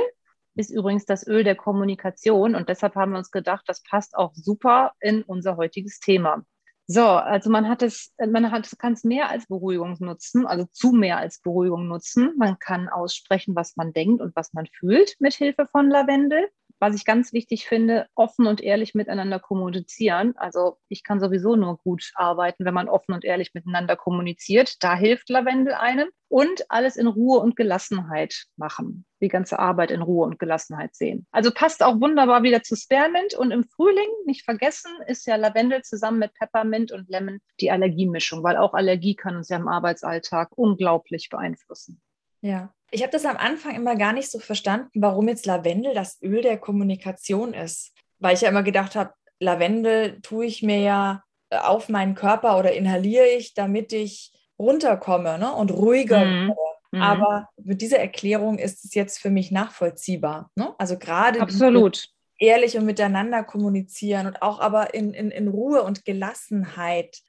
ist 0.55 0.69
übrigens 0.69 1.05
das 1.05 1.25
Öl 1.27 1.43
der 1.43 1.55
Kommunikation 1.55 2.55
und 2.55 2.69
deshalb 2.69 2.95
haben 2.95 3.11
wir 3.11 3.17
uns 3.17 3.31
gedacht, 3.31 3.63
das 3.67 3.83
passt 3.83 4.15
auch 4.15 4.33
super 4.33 4.93
in 4.99 5.23
unser 5.23 5.57
heutiges 5.57 5.99
Thema. 5.99 6.43
So, 6.87 7.05
also 7.05 7.49
man 7.49 7.69
hat 7.69 7.83
es, 7.83 8.13
man 8.17 8.51
hat, 8.51 8.69
kann 8.77 8.93
es 8.93 9.05
mehr 9.05 9.29
als 9.29 9.47
Beruhigung 9.47 9.95
nutzen, 9.99 10.45
also 10.45 10.65
zu 10.71 10.91
mehr 10.91 11.17
als 11.17 11.39
Beruhigung 11.39 11.87
nutzen. 11.87 12.33
Man 12.37 12.59
kann 12.59 12.89
aussprechen, 12.89 13.55
was 13.55 13.77
man 13.77 13.93
denkt 13.93 14.21
und 14.21 14.35
was 14.35 14.51
man 14.51 14.65
fühlt 14.65 15.15
mit 15.19 15.33
Hilfe 15.33 15.67
von 15.67 15.89
Lavendel 15.89 16.49
was 16.81 16.95
ich 16.95 17.05
ganz 17.05 17.31
wichtig 17.31 17.67
finde, 17.67 18.07
offen 18.15 18.47
und 18.47 18.59
ehrlich 18.59 18.95
miteinander 18.95 19.39
kommunizieren. 19.39 20.33
Also 20.35 20.77
ich 20.89 21.03
kann 21.03 21.19
sowieso 21.19 21.55
nur 21.55 21.77
gut 21.77 22.11
arbeiten, 22.15 22.65
wenn 22.65 22.73
man 22.73 22.89
offen 22.89 23.13
und 23.13 23.23
ehrlich 23.23 23.53
miteinander 23.53 23.95
kommuniziert. 23.95 24.83
Da 24.83 24.95
hilft 24.95 25.29
Lavendel 25.29 25.75
einem. 25.75 26.09
Und 26.27 26.63
alles 26.69 26.95
in 26.95 27.07
Ruhe 27.07 27.39
und 27.39 27.57
Gelassenheit 27.57 28.45
machen. 28.55 29.05
Die 29.21 29.27
ganze 29.27 29.59
Arbeit 29.59 29.91
in 29.91 30.01
Ruhe 30.01 30.25
und 30.25 30.39
Gelassenheit 30.39 30.95
sehen. 30.95 31.27
Also 31.31 31.51
passt 31.51 31.83
auch 31.83 31.99
wunderbar 31.99 32.41
wieder 32.41 32.63
zu 32.63 32.77
Spearmint. 32.77 33.33
Und 33.35 33.51
im 33.51 33.65
Frühling, 33.65 34.07
nicht 34.25 34.45
vergessen, 34.45 34.91
ist 35.07 35.27
ja 35.27 35.35
Lavendel 35.35 35.81
zusammen 35.83 36.19
mit 36.19 36.33
Peppermint 36.33 36.93
und 36.93 37.09
Lemon 37.09 37.41
die 37.59 37.69
Allergiemischung, 37.69 38.43
weil 38.43 38.55
auch 38.55 38.73
Allergie 38.73 39.15
kann 39.15 39.35
uns 39.35 39.49
ja 39.49 39.57
im 39.57 39.67
Arbeitsalltag 39.67 40.49
unglaublich 40.55 41.27
beeinflussen. 41.29 42.01
Ja, 42.41 42.73
ich 42.91 43.01
habe 43.01 43.11
das 43.11 43.25
am 43.25 43.37
Anfang 43.37 43.75
immer 43.75 43.95
gar 43.95 44.13
nicht 44.13 44.29
so 44.29 44.39
verstanden, 44.39 44.89
warum 44.95 45.27
jetzt 45.27 45.45
Lavendel 45.45 45.93
das 45.93 46.21
Öl 46.21 46.41
der 46.41 46.57
Kommunikation 46.57 47.53
ist. 47.53 47.93
Weil 48.19 48.35
ich 48.35 48.41
ja 48.41 48.49
immer 48.49 48.63
gedacht 48.63 48.95
habe, 48.95 49.13
Lavendel 49.39 50.19
tue 50.21 50.45
ich 50.45 50.61
mir 50.61 50.79
ja 50.79 51.23
äh, 51.49 51.57
auf 51.57 51.89
meinen 51.89 52.15
Körper 52.15 52.59
oder 52.59 52.73
inhaliere 52.73 53.27
ich, 53.27 53.53
damit 53.53 53.93
ich 53.93 54.33
runterkomme 54.59 55.39
ne? 55.39 55.53
und 55.53 55.71
ruhiger 55.71 56.25
mhm. 56.25 56.47
werde. 56.49 56.71
Mhm. 56.91 57.01
Aber 57.01 57.49
mit 57.57 57.81
dieser 57.81 57.99
Erklärung 57.99 58.59
ist 58.59 58.83
es 58.85 58.93
jetzt 58.93 59.19
für 59.19 59.29
mich 59.29 59.51
nachvollziehbar. 59.51 60.51
Ne? 60.55 60.73
Also 60.77 60.99
gerade 60.99 61.41
absolut 61.41 62.09
ehrlich 62.37 62.75
und 62.77 62.85
miteinander 62.85 63.43
kommunizieren 63.43 64.27
und 64.27 64.41
auch 64.41 64.59
aber 64.59 64.93
in, 64.93 65.13
in, 65.13 65.31
in 65.31 65.47
Ruhe 65.47 65.83
und 65.83 66.05
Gelassenheit. 66.05 67.19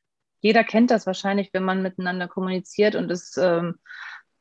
Jeder 0.40 0.64
kennt 0.64 0.90
das 0.90 1.07
wahrscheinlich, 1.07 1.51
wenn 1.53 1.62
man 1.62 1.83
miteinander 1.83 2.27
kommuniziert 2.27 2.96
und 2.96 3.11
es 3.11 3.37
ähm, 3.37 3.77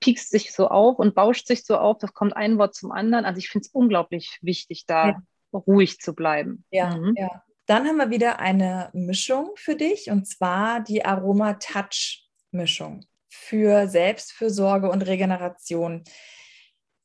piekst 0.01 0.29
sich 0.29 0.51
so 0.51 0.67
auf 0.67 0.99
und 0.99 1.15
bauscht 1.15 1.47
sich 1.47 1.63
so 1.65 1.77
auf. 1.77 1.99
Das 1.99 2.13
kommt 2.13 2.35
ein 2.35 2.57
Wort 2.57 2.75
zum 2.75 2.91
anderen. 2.91 3.23
Also 3.23 3.37
ich 3.37 3.47
finde 3.47 3.67
es 3.67 3.73
unglaublich 3.73 4.37
wichtig, 4.41 4.85
da 4.85 5.07
ja. 5.07 5.21
ruhig 5.53 5.99
zu 5.99 6.13
bleiben. 6.13 6.65
Ja, 6.71 6.97
mhm. 6.97 7.13
ja. 7.15 7.43
Dann 7.67 7.87
haben 7.87 7.97
wir 7.97 8.09
wieder 8.09 8.39
eine 8.39 8.89
Mischung 8.91 9.51
für 9.55 9.75
dich 9.75 10.09
und 10.11 10.27
zwar 10.27 10.81
die 10.81 11.05
Aroma 11.05 11.53
Touch 11.53 12.27
Mischung 12.51 13.05
für 13.29 13.87
Selbstfürsorge 13.87 14.89
und 14.89 15.03
Regeneration. 15.03 16.03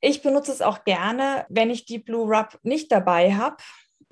Ich 0.00 0.22
benutze 0.22 0.52
es 0.52 0.62
auch 0.62 0.84
gerne, 0.84 1.46
wenn 1.48 1.70
ich 1.70 1.84
die 1.84 1.98
Blue 1.98 2.26
Rub 2.26 2.58
nicht 2.62 2.90
dabei 2.90 3.34
habe. 3.34 3.56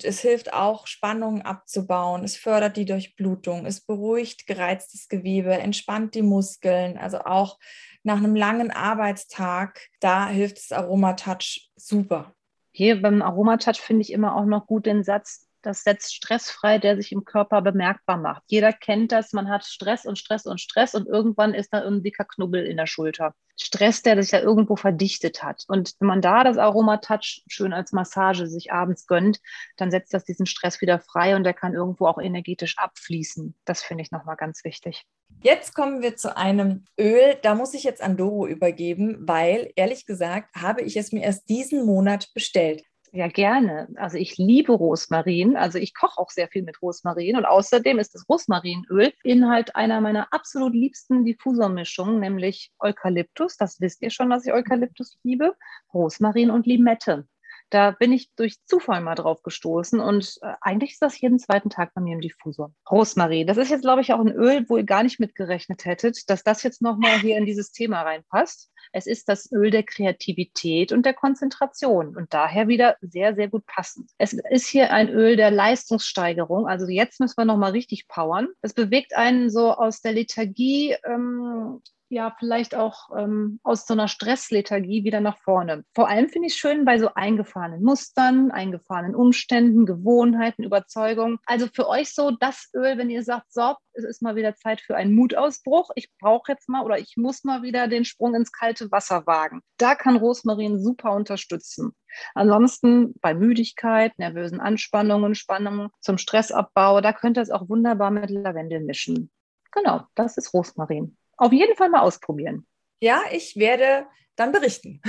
Es 0.03 0.21
hilft 0.21 0.53
auch, 0.53 0.87
Spannungen 0.87 1.43
abzubauen. 1.43 2.25
Es 2.25 2.37
fördert 2.37 2.77
die 2.77 2.85
Durchblutung. 2.85 3.67
Es 3.67 3.81
beruhigt 3.81 4.47
gereiztes 4.47 5.09
Gewebe, 5.09 5.53
entspannt 5.53 6.15
die 6.15 6.23
Muskeln. 6.23 6.99
Also 6.99 7.21
auch 7.21 7.59
nach 8.05 8.19
einem 8.19 8.37
langen 8.37 8.71
Arbeitstag, 8.71 9.89
da 10.01 10.29
hilft 10.29 10.59
das 10.59 10.73
Aromatouch 10.73 11.71
super. 11.75 12.35
Hier 12.71 13.01
beim 13.01 13.23
Aromatouch 13.23 13.81
finde 13.81 14.03
ich 14.03 14.13
immer 14.13 14.37
auch 14.37 14.45
noch 14.45 14.67
gut 14.67 14.87
den 14.87 15.03
Satz, 15.03 15.44
das 15.65 15.83
setzt 15.83 16.15
Stress 16.15 16.51
frei, 16.51 16.79
der 16.79 16.97
sich 16.97 17.13
im 17.13 17.25
Körper 17.25 17.63
bemerkbar 17.63 18.17
macht. 18.17 18.43
Jeder 18.47 18.73
kennt 18.73 19.13
das, 19.13 19.33
man 19.33 19.49
hat 19.49 19.65
Stress 19.65 20.05
und 20.05 20.19
Stress 20.19 20.47
und 20.47 20.61
Stress 20.61 20.95
und 20.95 21.07
irgendwann 21.07 21.55
ist 21.55 21.73
da 21.73 21.85
ein 21.85 22.03
dicker 22.03 22.25
Knubbel 22.25 22.65
in 22.65 22.77
der 22.77 22.87
Schulter. 22.87 23.35
Stress, 23.57 24.03
der 24.03 24.21
sich 24.21 24.33
ja 24.33 24.41
irgendwo 24.41 24.77
verdichtet 24.77 25.43
hat. 25.43 25.65
Und 25.69 25.95
wenn 26.01 26.09
man 26.09 26.21
da 26.21 26.43
das 26.43 26.59
Aromatouch 26.59 27.43
schön 27.47 27.73
als 27.73 27.93
Massage 27.93 28.47
sich 28.47 28.73
abends 28.73 29.07
gönnt, 29.07 29.41
dann 29.77 29.91
setzt 29.91 30.13
das 30.13 30.25
diesen 30.25 30.47
Stress 30.47 30.81
wieder 30.81 30.99
frei 30.99 31.37
und 31.37 31.45
der 31.45 31.55
kann 31.55 31.75
irgendwo 31.75 32.07
auch 32.07 32.19
energetisch 32.19 32.77
abfließen. 32.79 33.55
Das 33.65 33.83
finde 33.83 34.03
ich 34.03 34.11
nochmal 34.11 34.37
ganz 34.37 34.65
wichtig. 34.65 35.05
Jetzt 35.43 35.75
kommen 35.75 36.03
wir 36.03 36.17
zu 36.17 36.37
einem 36.37 36.85
Öl, 36.99 37.37
da 37.43 37.55
muss 37.55 37.75
ich 37.75 37.85
jetzt 37.85 38.03
an 38.03 38.17
Doro 38.17 38.47
übergeben, 38.47 39.19
weil 39.21 39.71
ehrlich 39.77 40.07
gesagt 40.07 40.55
habe 40.57 40.83
ich 40.83 40.97
es 40.97 41.13
mir 41.13 41.23
erst 41.23 41.49
diesen 41.49 41.85
Monat 41.85 42.33
bestellt. 42.35 42.83
Ja, 43.17 43.29
gerne. 43.29 43.87
Also 43.95 44.19
ich 44.19 44.39
liebe 44.39 44.73
Rosmarin. 44.73 45.57
Also 45.57 45.79
ich 45.79 45.95
koche 45.95 46.19
auch 46.19 46.31
sehr 46.31 46.49
viel 46.49 46.65
mit 46.65 46.83
Rosmarin. 46.83 47.37
Und 47.37 47.45
außerdem 47.45 48.01
ist 48.01 48.13
das 48.13 48.29
Rosmarinöl 48.29 49.13
Inhalt 49.23 49.77
einer 49.77 50.01
meiner 50.01 50.33
absolut 50.33 50.75
liebsten 50.75 51.25
Diffusormischungen, 51.25 52.19
nämlich 52.19 52.73
Eukalyptus. 52.81 53.57
Das 53.57 53.81
wisst 53.81 54.03
ihr 54.03 54.11
schon, 54.11 54.31
dass 54.31 54.45
ich 54.45 54.53
Eukalyptus 54.53 55.17
liebe. 55.23 55.55
Rosmarin 55.93 56.51
und 56.51 56.67
Limette. 56.67 57.29
Da 57.75 57.91
bin 57.91 58.13
ich 58.13 58.33
durch 58.37 58.65
Zufall 58.67 59.01
mal 59.01 59.17
drauf 59.17 59.43
gestoßen 59.43 59.99
und 59.99 60.39
äh, 60.43 60.53
eigentlich 60.61 60.93
ist 60.93 61.03
das 61.03 61.21
jeden 61.21 61.41
zweiten 61.41 61.71
Tag 61.71 61.93
bei 61.93 62.01
mir 62.01 62.15
im 62.15 62.21
Diffusor. 62.21 62.73
Rosmarin, 62.89 63.49
das 63.49 63.57
ist 63.57 63.69
jetzt, 63.69 63.83
glaube 63.83 64.01
ich, 64.01 64.13
auch 64.13 64.21
ein 64.21 64.31
Öl, 64.31 64.65
wo 64.69 64.77
ihr 64.77 64.85
gar 64.85 65.03
nicht 65.03 65.19
mitgerechnet 65.19 65.85
hättet, 65.85 66.31
dass 66.31 66.45
das 66.45 66.63
jetzt 66.63 66.83
nochmal 66.83 67.19
hier 67.19 67.37
in 67.37 67.47
dieses 67.47 67.73
Thema 67.73 68.03
reinpasst. 68.03 68.71
Es 68.93 69.09
ist 69.09 69.29
das 69.29 69.51
Öl 69.51 69.73
der 69.73 69.83
Kreativität 69.83 70.93
und 70.93 71.05
der 71.05 71.15
Konzentration 71.15 72.17
und 72.17 72.33
daher 72.33 72.69
wieder 72.69 72.97
sehr, 73.01 73.35
sehr 73.35 73.49
gut 73.49 73.67
passend. 73.67 74.09
Es 74.19 74.33
ist 74.33 74.69
hier 74.69 74.93
ein 74.93 75.09
Öl 75.09 75.35
der 75.35 75.51
Leistungssteigerung. 75.51 76.69
Also 76.69 76.87
jetzt 76.87 77.19
müssen 77.19 77.39
wir 77.39 77.45
nochmal 77.45 77.73
richtig 77.73 78.07
powern. 78.07 78.47
Es 78.63 78.73
bewegt 78.73 79.17
einen 79.17 79.51
so 79.51 79.73
aus 79.73 80.01
der 80.01 80.13
Lethargie 80.13 80.95
ähm, 81.05 81.83
ja 82.09 82.35
vielleicht 82.39 82.75
auch 82.75 83.11
ähm, 83.17 83.61
aus 83.63 83.87
so 83.87 83.95
einer 83.95 84.09
Stresslethargie 84.09 85.05
wieder 85.05 85.21
nach 85.21 85.39
vorne. 85.39 85.85
Vor 85.95 86.09
allem 86.09 86.29
finde 86.29 86.49
ich 86.49 86.55
schön 86.55 86.85
bei 86.85 86.99
so 86.99 87.11
eingefahrenen 87.15 87.83
Mustern, 87.83 88.51
eingefahrenen 88.51 89.15
Umständen, 89.15 89.87
Gewohnheiten, 89.87 90.63
Überzeugungen. 90.63 91.39
Also 91.47 91.67
für 91.73 91.89
euch 91.89 92.15
so 92.15 92.31
das 92.31 92.71
Öl, 92.75 92.99
wenn 92.99 93.11
ihr 93.11 93.23
sagt, 93.23 93.53
so, 93.53 93.75
es 93.93 94.05
ist 94.05 94.23
mal 94.23 94.37
wieder 94.37 94.57
Zeit 94.57 94.81
für 94.81 94.97
einen 94.97 95.15
Mutausbruch. 95.15 95.91
Ich 95.95 96.09
brauche 96.21 96.53
jetzt 96.53 96.69
mal 96.69 96.85
oder 96.85 96.99
ich 96.99 97.17
muss 97.17 97.45
mal 97.45 97.63
wieder 97.63 97.89
den 97.89 98.05
Sprung 98.05 98.35
ins 98.35 98.53
kalte 98.53 98.91
Wasser 98.91 99.27
wagen. 99.27 99.61
Da 99.79 99.95
kann 99.95 100.17
Rosmarin 100.17 100.81
super 100.83 101.13
unterstützen. 101.13 101.93
Ansonsten 102.35 103.15
bei 103.21 103.35
Müdigkeit, 103.35 104.19
nervösen 104.19 104.61
Anspannungen, 104.61 105.35
Spannungen 105.35 105.89
zum 106.01 106.19
Stressabbau, 106.19 107.01
da 107.01 107.13
könnt 107.13 107.39
ihr 107.39 107.43
es 107.43 107.51
auch 107.51 107.69
wunderbar 107.69 108.11
mit 108.11 108.31
Lavendel 108.31 108.81
mischen. 108.81 109.31
Genau, 109.73 110.03
das 110.15 110.37
ist 110.37 110.55
Rosmarin 110.55 111.17
auf 111.37 111.53
jeden 111.53 111.77
Fall 111.77 111.91
mal 111.91 112.01
ausprobieren. 112.01 112.67
Ja, 113.01 113.23
ich 113.33 113.57
werde 113.57 114.07
dann 114.37 114.53
berichten. 114.53 115.01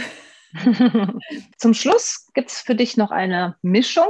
Zum 1.57 1.73
Schluss 1.73 2.27
gibt 2.33 2.51
es 2.51 2.59
für 2.59 2.75
dich 2.75 2.97
noch 2.97 3.11
eine 3.11 3.57
Mischung. 3.61 4.09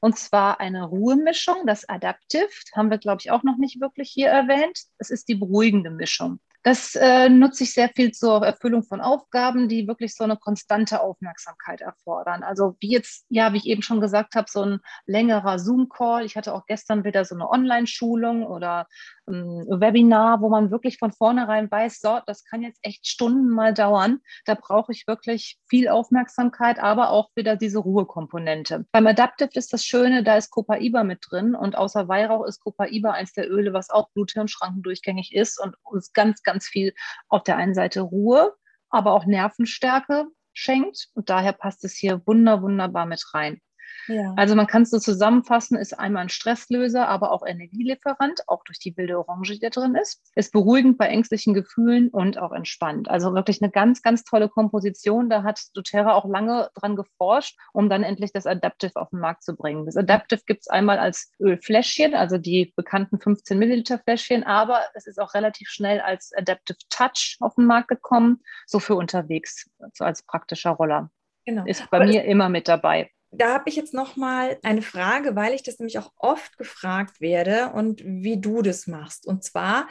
Und 0.00 0.18
zwar 0.18 0.60
eine 0.60 0.84
Ruhemischung, 0.84 1.66
das 1.66 1.88
Adaptive, 1.88 2.48
haben 2.74 2.90
wir, 2.90 2.98
glaube 2.98 3.20
ich, 3.20 3.30
auch 3.30 3.44
noch 3.44 3.56
nicht 3.56 3.80
wirklich 3.80 4.10
hier 4.10 4.28
erwähnt. 4.28 4.80
Es 4.98 5.10
ist 5.10 5.28
die 5.28 5.36
beruhigende 5.36 5.90
Mischung. 5.90 6.40
Das 6.62 6.94
äh, 6.94 7.28
nutze 7.28 7.64
ich 7.64 7.74
sehr 7.74 7.88
viel 7.88 8.12
zur 8.12 8.44
Erfüllung 8.46 8.84
von 8.84 9.00
Aufgaben, 9.00 9.68
die 9.68 9.88
wirklich 9.88 10.14
so 10.14 10.24
eine 10.24 10.36
konstante 10.36 11.00
Aufmerksamkeit 11.00 11.80
erfordern. 11.80 12.42
Also 12.44 12.76
wie 12.80 12.92
jetzt, 12.92 13.26
ja, 13.28 13.52
wie 13.52 13.56
ich 13.56 13.66
eben 13.66 13.82
schon 13.82 14.00
gesagt 14.00 14.36
habe, 14.36 14.46
so 14.48 14.62
ein 14.62 14.80
längerer 15.06 15.58
Zoom-Call. 15.58 16.24
Ich 16.24 16.36
hatte 16.36 16.54
auch 16.54 16.66
gestern 16.66 17.04
wieder 17.04 17.24
so 17.24 17.34
eine 17.34 17.48
Online-Schulung 17.50 18.46
oder 18.46 18.86
ein 19.26 19.66
Webinar, 19.68 20.40
wo 20.40 20.48
man 20.48 20.70
wirklich 20.70 20.98
von 20.98 21.12
vornherein 21.12 21.70
weiß, 21.70 22.00
so, 22.00 22.20
das 22.26 22.44
kann 22.44 22.62
jetzt 22.62 22.80
echt 22.82 23.06
Stunden 23.06 23.48
mal 23.48 23.74
dauern. 23.74 24.20
Da 24.44 24.54
brauche 24.54 24.92
ich 24.92 25.06
wirklich 25.06 25.58
viel 25.68 25.88
Aufmerksamkeit, 25.88 26.78
aber 26.78 27.10
auch 27.10 27.30
wieder 27.34 27.56
diese 27.56 27.78
Ruhekomponente. 27.78 28.86
Beim 28.92 29.06
Adaptive 29.06 29.50
ist 29.54 29.72
das 29.72 29.84
Schöne, 29.84 30.22
da 30.22 30.36
ist 30.36 30.50
Copaiba 30.50 31.04
mit 31.04 31.20
drin 31.28 31.54
und 31.54 31.76
außer 31.76 32.08
Weihrauch 32.08 32.46
ist 32.46 32.60
Copaiba 32.60 33.12
eins 33.12 33.32
der 33.32 33.50
Öle, 33.50 33.72
was 33.72 33.90
auch 33.90 34.10
Blut-Hirn-Schranken 34.10 34.82
durchgängig 34.82 35.34
ist 35.34 35.60
und 35.60 35.76
uns 35.82 36.12
ganz, 36.12 36.42
ganz 36.42 36.51
viel 36.60 36.94
auf 37.28 37.42
der 37.42 37.56
einen 37.56 37.74
Seite 37.74 38.00
Ruhe, 38.00 38.54
aber 38.90 39.12
auch 39.12 39.26
Nervenstärke 39.26 40.26
schenkt. 40.52 41.08
Und 41.14 41.30
daher 41.30 41.52
passt 41.52 41.84
es 41.84 41.94
hier 41.94 42.20
wunder, 42.26 42.62
wunderbar 42.62 43.06
mit 43.06 43.24
rein. 43.32 43.60
Ja. 44.08 44.34
Also 44.36 44.54
man 44.54 44.66
kann 44.66 44.82
es 44.82 44.90
so 44.90 44.98
zusammenfassen, 44.98 45.76
ist 45.76 45.98
einmal 45.98 46.22
ein 46.22 46.28
Stresslöser, 46.28 47.08
aber 47.08 47.32
auch 47.32 47.46
Energielieferant, 47.46 48.48
auch 48.48 48.64
durch 48.64 48.78
die 48.78 48.96
wilde 48.96 49.18
Orange, 49.18 49.52
die 49.54 49.60
da 49.60 49.70
drin 49.70 49.94
ist. 49.94 50.22
Ist 50.34 50.52
beruhigend 50.52 50.98
bei 50.98 51.06
ängstlichen 51.06 51.54
Gefühlen 51.54 52.08
und 52.08 52.38
auch 52.38 52.52
entspannt. 52.52 53.08
Also 53.08 53.34
wirklich 53.34 53.62
eine 53.62 53.70
ganz, 53.70 54.02
ganz 54.02 54.24
tolle 54.24 54.48
Komposition. 54.48 55.30
Da 55.30 55.42
hat 55.42 55.60
doTERRA 55.74 56.14
auch 56.14 56.26
lange 56.26 56.70
dran 56.74 56.96
geforscht, 56.96 57.58
um 57.72 57.88
dann 57.88 58.02
endlich 58.02 58.32
das 58.32 58.46
Adaptive 58.46 58.96
auf 58.96 59.10
den 59.10 59.20
Markt 59.20 59.42
zu 59.44 59.54
bringen. 59.54 59.86
Das 59.86 59.96
Adaptive 59.96 60.42
gibt 60.46 60.62
es 60.62 60.68
einmal 60.68 60.98
als 60.98 61.30
Ölfläschchen, 61.40 62.14
also 62.14 62.38
die 62.38 62.72
bekannten 62.76 63.18
15 63.18 63.58
Milliliter 63.58 63.98
Fläschchen, 63.98 64.44
aber 64.44 64.80
es 64.94 65.06
ist 65.06 65.20
auch 65.20 65.34
relativ 65.34 65.68
schnell 65.68 66.00
als 66.00 66.32
Adaptive 66.36 66.78
Touch 66.90 67.36
auf 67.40 67.54
den 67.54 67.66
Markt 67.66 67.88
gekommen, 67.88 68.40
so 68.66 68.78
für 68.78 68.94
unterwegs, 68.94 69.70
so 69.94 70.04
als 70.04 70.22
praktischer 70.22 70.70
Roller. 70.70 71.10
Genau. 71.44 71.64
Ist 71.66 71.90
bei 71.90 71.98
aber 71.98 72.06
mir 72.06 72.24
immer 72.24 72.48
mit 72.48 72.68
dabei 72.68 73.10
da 73.32 73.54
habe 73.54 73.68
ich 73.68 73.76
jetzt 73.76 73.94
noch 73.94 74.16
mal 74.16 74.58
eine 74.62 74.82
Frage, 74.82 75.34
weil 75.34 75.54
ich 75.54 75.62
das 75.62 75.78
nämlich 75.78 75.98
auch 75.98 76.12
oft 76.16 76.58
gefragt 76.58 77.20
werde 77.20 77.72
und 77.74 78.02
wie 78.04 78.38
du 78.38 78.62
das 78.62 78.86
machst. 78.86 79.26
Und 79.26 79.42
zwar, 79.42 79.88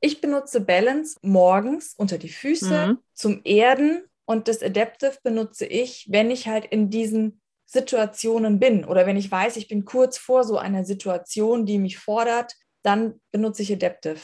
ich 0.00 0.20
benutze 0.20 0.60
Balance 0.60 1.18
morgens 1.22 1.94
unter 1.96 2.18
die 2.18 2.28
Füße 2.28 2.88
mhm. 2.88 2.98
zum 3.14 3.40
Erden 3.44 4.02
und 4.24 4.48
das 4.48 4.62
Adaptive 4.62 5.16
benutze 5.22 5.64
ich, 5.64 6.08
wenn 6.10 6.30
ich 6.30 6.48
halt 6.48 6.66
in 6.66 6.90
diesen 6.90 7.40
Situationen 7.66 8.58
bin 8.58 8.84
oder 8.84 9.06
wenn 9.06 9.16
ich 9.16 9.30
weiß, 9.30 9.56
ich 9.56 9.68
bin 9.68 9.84
kurz 9.84 10.18
vor 10.18 10.44
so 10.44 10.58
einer 10.58 10.84
Situation, 10.84 11.64
die 11.64 11.78
mich 11.78 11.98
fordert, 11.98 12.54
dann 12.82 13.20
benutze 13.30 13.62
ich 13.62 13.72
Adaptive. 13.72 14.20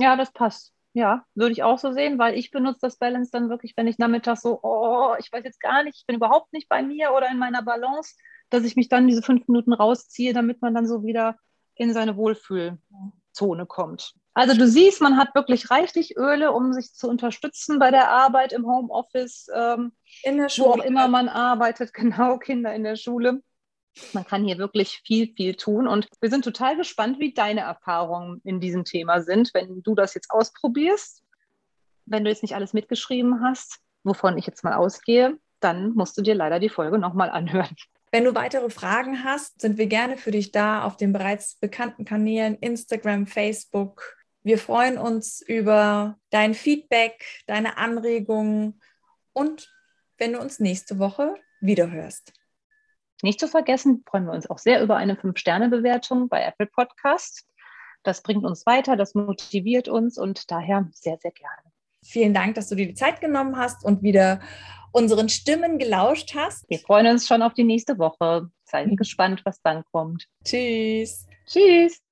Ja, 0.00 0.16
das 0.16 0.32
passt. 0.32 0.72
Ja, 0.94 1.24
würde 1.34 1.52
ich 1.52 1.62
auch 1.62 1.78
so 1.78 1.92
sehen, 1.92 2.18
weil 2.18 2.34
ich 2.34 2.50
benutze 2.50 2.80
das 2.82 2.98
Balance 2.98 3.30
dann 3.32 3.48
wirklich, 3.48 3.74
wenn 3.76 3.86
ich 3.86 3.98
nachmittags 3.98 4.42
so, 4.42 4.60
oh, 4.62 5.14
ich 5.18 5.32
weiß 5.32 5.42
jetzt 5.44 5.60
gar 5.60 5.82
nicht, 5.84 5.98
ich 5.98 6.06
bin 6.06 6.16
überhaupt 6.16 6.52
nicht 6.52 6.68
bei 6.68 6.82
mir 6.82 7.12
oder 7.12 7.30
in 7.30 7.38
meiner 7.38 7.62
Balance, 7.62 8.14
dass 8.50 8.64
ich 8.64 8.76
mich 8.76 8.88
dann 8.88 9.08
diese 9.08 9.22
fünf 9.22 9.48
Minuten 9.48 9.72
rausziehe, 9.72 10.34
damit 10.34 10.60
man 10.60 10.74
dann 10.74 10.86
so 10.86 11.02
wieder 11.02 11.36
in 11.74 11.94
seine 11.94 12.16
Wohlfühlzone 12.16 13.66
kommt. 13.66 14.14
Also 14.34 14.56
du 14.56 14.66
siehst, 14.66 15.00
man 15.00 15.18
hat 15.18 15.34
wirklich 15.34 15.70
reichlich 15.70 16.16
Öle, 16.16 16.52
um 16.52 16.72
sich 16.72 16.94
zu 16.94 17.08
unterstützen 17.08 17.78
bei 17.78 17.90
der 17.90 18.10
Arbeit 18.10 18.52
im 18.52 18.66
Homeoffice, 18.66 19.48
ähm, 19.54 19.92
in 20.22 20.38
der 20.38 20.48
Schule. 20.48 20.68
wo 20.68 20.72
auch 20.72 20.84
immer 20.84 21.08
man 21.08 21.28
arbeitet, 21.28 21.92
genau, 21.94 22.38
Kinder 22.38 22.74
in 22.74 22.84
der 22.84 22.96
Schule. 22.96 23.42
Man 24.12 24.24
kann 24.24 24.44
hier 24.44 24.58
wirklich 24.58 25.02
viel, 25.04 25.32
viel 25.34 25.54
tun. 25.54 25.86
Und 25.86 26.08
wir 26.20 26.30
sind 26.30 26.44
total 26.44 26.76
gespannt, 26.76 27.18
wie 27.20 27.34
deine 27.34 27.60
Erfahrungen 27.60 28.40
in 28.44 28.60
diesem 28.60 28.84
Thema 28.84 29.22
sind, 29.22 29.50
wenn 29.54 29.82
du 29.82 29.94
das 29.94 30.14
jetzt 30.14 30.30
ausprobierst. 30.30 31.22
Wenn 32.06 32.24
du 32.24 32.30
jetzt 32.30 32.42
nicht 32.42 32.54
alles 32.54 32.72
mitgeschrieben 32.72 33.42
hast, 33.42 33.78
wovon 34.02 34.38
ich 34.38 34.46
jetzt 34.46 34.64
mal 34.64 34.74
ausgehe, 34.74 35.38
dann 35.60 35.92
musst 35.92 36.16
du 36.18 36.22
dir 36.22 36.34
leider 36.34 36.58
die 36.58 36.68
Folge 36.68 36.98
nochmal 36.98 37.30
anhören. 37.30 37.76
Wenn 38.10 38.24
du 38.24 38.34
weitere 38.34 38.68
Fragen 38.68 39.24
hast, 39.24 39.60
sind 39.60 39.78
wir 39.78 39.86
gerne 39.86 40.16
für 40.18 40.32
dich 40.32 40.52
da 40.52 40.84
auf 40.84 40.96
den 40.96 41.12
bereits 41.12 41.54
bekannten 41.56 42.04
Kanälen 42.04 42.56
Instagram, 42.56 43.26
Facebook. 43.26 44.16
Wir 44.42 44.58
freuen 44.58 44.98
uns 44.98 45.40
über 45.40 46.18
dein 46.30 46.52
Feedback, 46.54 47.24
deine 47.46 47.78
Anregungen 47.78 48.80
und 49.32 49.72
wenn 50.18 50.34
du 50.34 50.40
uns 50.40 50.60
nächste 50.60 50.98
Woche 50.98 51.34
wiederhörst. 51.60 52.34
Nicht 53.22 53.40
zu 53.40 53.48
vergessen, 53.48 54.02
freuen 54.06 54.26
wir 54.26 54.32
uns 54.32 54.50
auch 54.50 54.58
sehr 54.58 54.82
über 54.82 54.96
eine 54.96 55.14
5-Sterne-Bewertung 55.14 56.28
bei 56.28 56.42
Apple 56.42 56.66
Podcast. 56.66 57.46
Das 58.02 58.22
bringt 58.22 58.44
uns 58.44 58.66
weiter, 58.66 58.96
das 58.96 59.14
motiviert 59.14 59.88
uns 59.88 60.18
und 60.18 60.50
daher 60.50 60.88
sehr, 60.92 61.18
sehr 61.18 61.30
gerne. 61.30 61.72
Vielen 62.04 62.34
Dank, 62.34 62.56
dass 62.56 62.68
du 62.68 62.74
dir 62.74 62.86
die 62.86 62.94
Zeit 62.94 63.20
genommen 63.20 63.56
hast 63.56 63.84
und 63.84 64.02
wieder 64.02 64.40
unseren 64.90 65.28
Stimmen 65.28 65.78
gelauscht 65.78 66.34
hast. 66.34 66.68
Wir 66.68 66.80
freuen 66.80 67.06
uns 67.06 67.26
schon 67.26 67.42
auf 67.42 67.54
die 67.54 67.64
nächste 67.64 67.98
Woche. 67.98 68.50
Seid 68.64 68.96
gespannt, 68.96 69.42
was 69.44 69.62
dann 69.62 69.84
kommt. 69.92 70.26
Tschüss. 70.44 71.26
Tschüss. 71.46 72.02